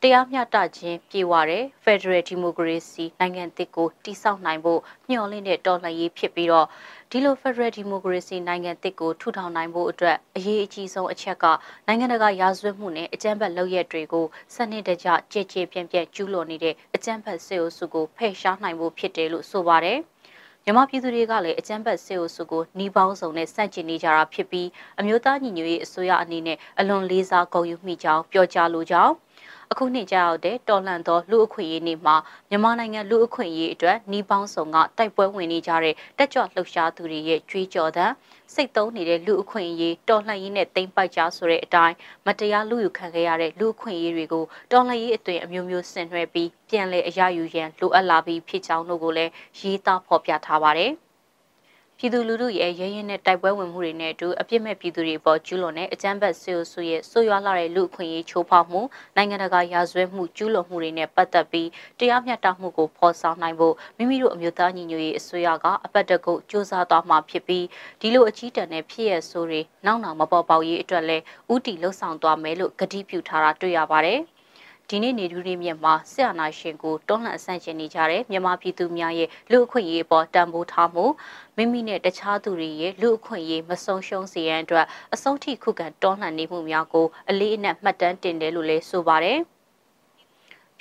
[0.02, 6.68] တရားမျှတခြင်းပြေဝတဲ့ Federal Democracy နိုင်ငံသစ်ကိုတည်ဆောက်နိုင်ဖို့မျှော်လင့်တဲ့တော်လှန်ရေးဖြစ်ပြီးတော့
[7.14, 11.46] ဒီလို Federal Democracy နိုင်ငံသစ်ကိုထူထောင်နိုင်ဖို့အတွက်အရေးအကြီးဆုံးအချက်က
[11.88, 20.00] နိုင်ငံတကာရာဇဝတ်မှုနဲ့အကြမ်းဖက်လုပ်ရက်တွေကိုစနစ်တကျကြည်ကြည်ပြန့်ပြန့်ကျူးလွန်နေတဲ့အကြမ်းဖက်စစ်အုပ်စုကိုဖယ်ရှားနိုင်ဖို့ဖြစ်တယ်လို့ဆိုပါတယ်။
[20.64, 24.68] မြန်မာပြည်သူတွေကလည်းအကြမ်းဖက်စစ်အုပ်စုကိုနှီးပေါင်းစုံနဲ့စန့်ကျင်နေကြတာဖြစ်ပြီး
[25.00, 29.14] အမျိုးသားညီညွတ်ရေးအစိုးရအနေနဲ့အလွန်လေးစားဂုဏ်ယူမိကြောင်းပြောကြားလိုကြောင်း
[29.74, 32.16] အခုနှစ်ကြာရောက်တဲ့တော်လှန်သောလူအခွင့်အရေးနေ့မှာ
[32.50, 38.06] မြန်မာနိုင်ငံလူအခွင့်အရေးအတွက်နှီးပေါင်းဆောင်ကတိုက်ပွဲဝင်နေကြတဲ့တက်ကြွလှုပ်ရှားသူတွေရဲ့ကြွေးကြော်သံ
[38.54, 50.94] စိတ်သုံးနေတဲ့လူအခွင့်အရေးတော်လှန်ရေးနဲ့တိမ့်ပိုက်ကြဆိုတဲ့အတိုင်းမတရားလူယူခံခဲ့ရတဲ့လူအခွင့်အရေးတွေကိုတော်လှန်ရေးအသွင်အမျိုးမျိုးဆင်နွှဲပြီးပြန်လည်အရယူရန်လိုအပ်လာပြီးဖြစ်ကြောင်းတို့ကိုလည်းရေးသားဖော်ပြထားပါတယ်။
[52.02, 58.82] ပြည်သူလူထုရဲ့ရဲရဲနဲ့တိုက်ပွဲဝင်မှုတွေနဲ့အတူအပြစ်မဲ့ပြည်သူတွေပေါ်ကျူးလွန်တဲ့အကြမ်းဖက်ဆဲဆူရဲ့ဆိုးရွားလာတဲ့လူအခွင့်အရေးချိုးဖောက်မှု
[59.16, 67.66] နိုင်ငံတကာရာဇဝတ်မှုကျူးလွန်မှုတွေနဲ့ပတ်သက်ပြီးတရားမျှတမှုကိုဖော်ဆောင်နိုင်ဖို့မိမိတို့အမျိုးသားညီညွတ်ရေးအစိုးရကအပတ်တကုတ်စ조사သွားမှာဖြစ်ပြီး
[68.02, 74.22] ဒီလိုအကြီးတန်းတဲ့ဖြစ်ရဆိုးတွေနောက်နောက်မပေါ်ပေါက်ရေးအတွက်လည်းဥတီလှုပ်ဆောင်သွားမယ်လို့ကတိပြုထားတာတွေ့ရပါတယ်။
[74.92, 81.06] ဒီနေ့နေဒူးရီမြစ်မှာဆရာနာရှင်ကိုတွန်းလှန်အဆန့်ကျင်နေကြတဲ့မြန်မာပြည်သူများရဲ့လူအခွင့်အရေးပေါ်တန်ဖိုးထားမှု
[81.56, 89.40] မိမိနဲ့တခြားသူတွေရဲ့လူအခွင့်အရေးမဆုံးရှုံးစေရန်အတွက်အဆုံးထိခုခံတွန်းလှန်နေမှုများကိုအလေးအနက်မှတ်တမ်းတင်တယ်လို့လည်းဆိုပါတယ်။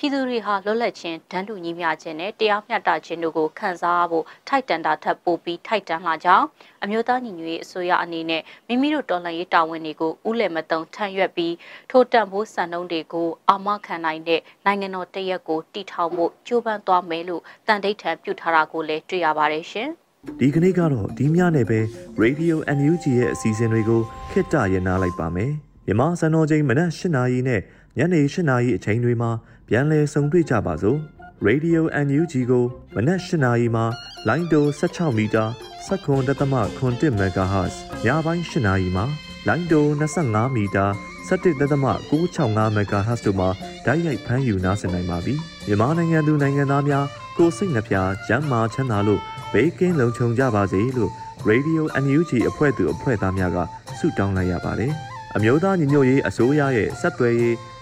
[0.00, 6.46] ပြည်သူတွေဟာလွတ်လပ်ခြင်းဒန်းတူညီမျှခြင်းနဲ့တရားမျှတခြင်းတို့ကိုခံစားဖို့ထိုက်တန်တာထပ်ပိုပြီးထိုက်တန်လာကြောင်း
[6.84, 11.54] အမျိုးသားညီညွတ်ရေးအစိုးရအနေနဲ့မိမိတို့တော်လှန်ရေးတာဝန်တွေကိုဥလည်မတုံထမ်းရွက်ပြီး
[11.90, 19.88] ထိုတန်ဖိုးစံနှုန်းတွေကိုအာမခံနိုင်တဲ့နိုင်ငံတော်တရက်ကိုတည်ထောင်ဖို့ကြိုးပမ်းသွားမယ်လို့တန်တိတ်ထံပြုထားတာကိုလည်းတွေ့ရပါတယ်ရှင်။
[20.40, 21.80] ဒီကနေ့ကတော့ဒီညနေပဲ
[22.22, 25.52] Radio NUG ရဲ့အစီအစဉ်တွေကိုခਿੱတရရနာလိုက်ပါမယ်။
[25.86, 27.60] မြန်မာစံတော်ချိန်မနက်၈နာရီနဲ့
[27.98, 29.30] ညနေ၈နာရီအချိန်တွေမှာ
[29.70, 30.98] ပြန်လည်ဆုံတွေ့ကြပါစို့
[31.46, 33.84] Radio NUG ကိုမနက်၈နာရီမှာ
[34.28, 35.44] လိုင်းတို16မီတာ
[35.86, 39.04] 7.3 MHz ညပိုင်း၈နာရီမှာ
[39.48, 40.86] လိုင်းတို25မီတာ
[41.28, 43.48] 17.665 MHz တို့မှာ
[43.84, 45.34] ဓာတ်ရိုက်ဖမ်းယူနားဆင်နိုင်ပါပြီ
[45.66, 47.94] မြန်မာနိုင်ငံသူနိုင်ငံသားများကိုစိတ်နှပြ
[48.28, 49.20] ရမ်းမာချမ်းသာလို့
[49.52, 51.10] ဘေးကင်းလုံခြုံကြပါစေလို့
[51.48, 53.58] Radio NUG အဖွဲ့သူအဖွဲ့သားများက
[53.98, 54.92] ဆုတောင်းလိုက်ရပါတယ်
[55.36, 57.54] အမျိုးသားညီညွတ်ရေးအစိုးရရဲ့စက်သွယ်ရေး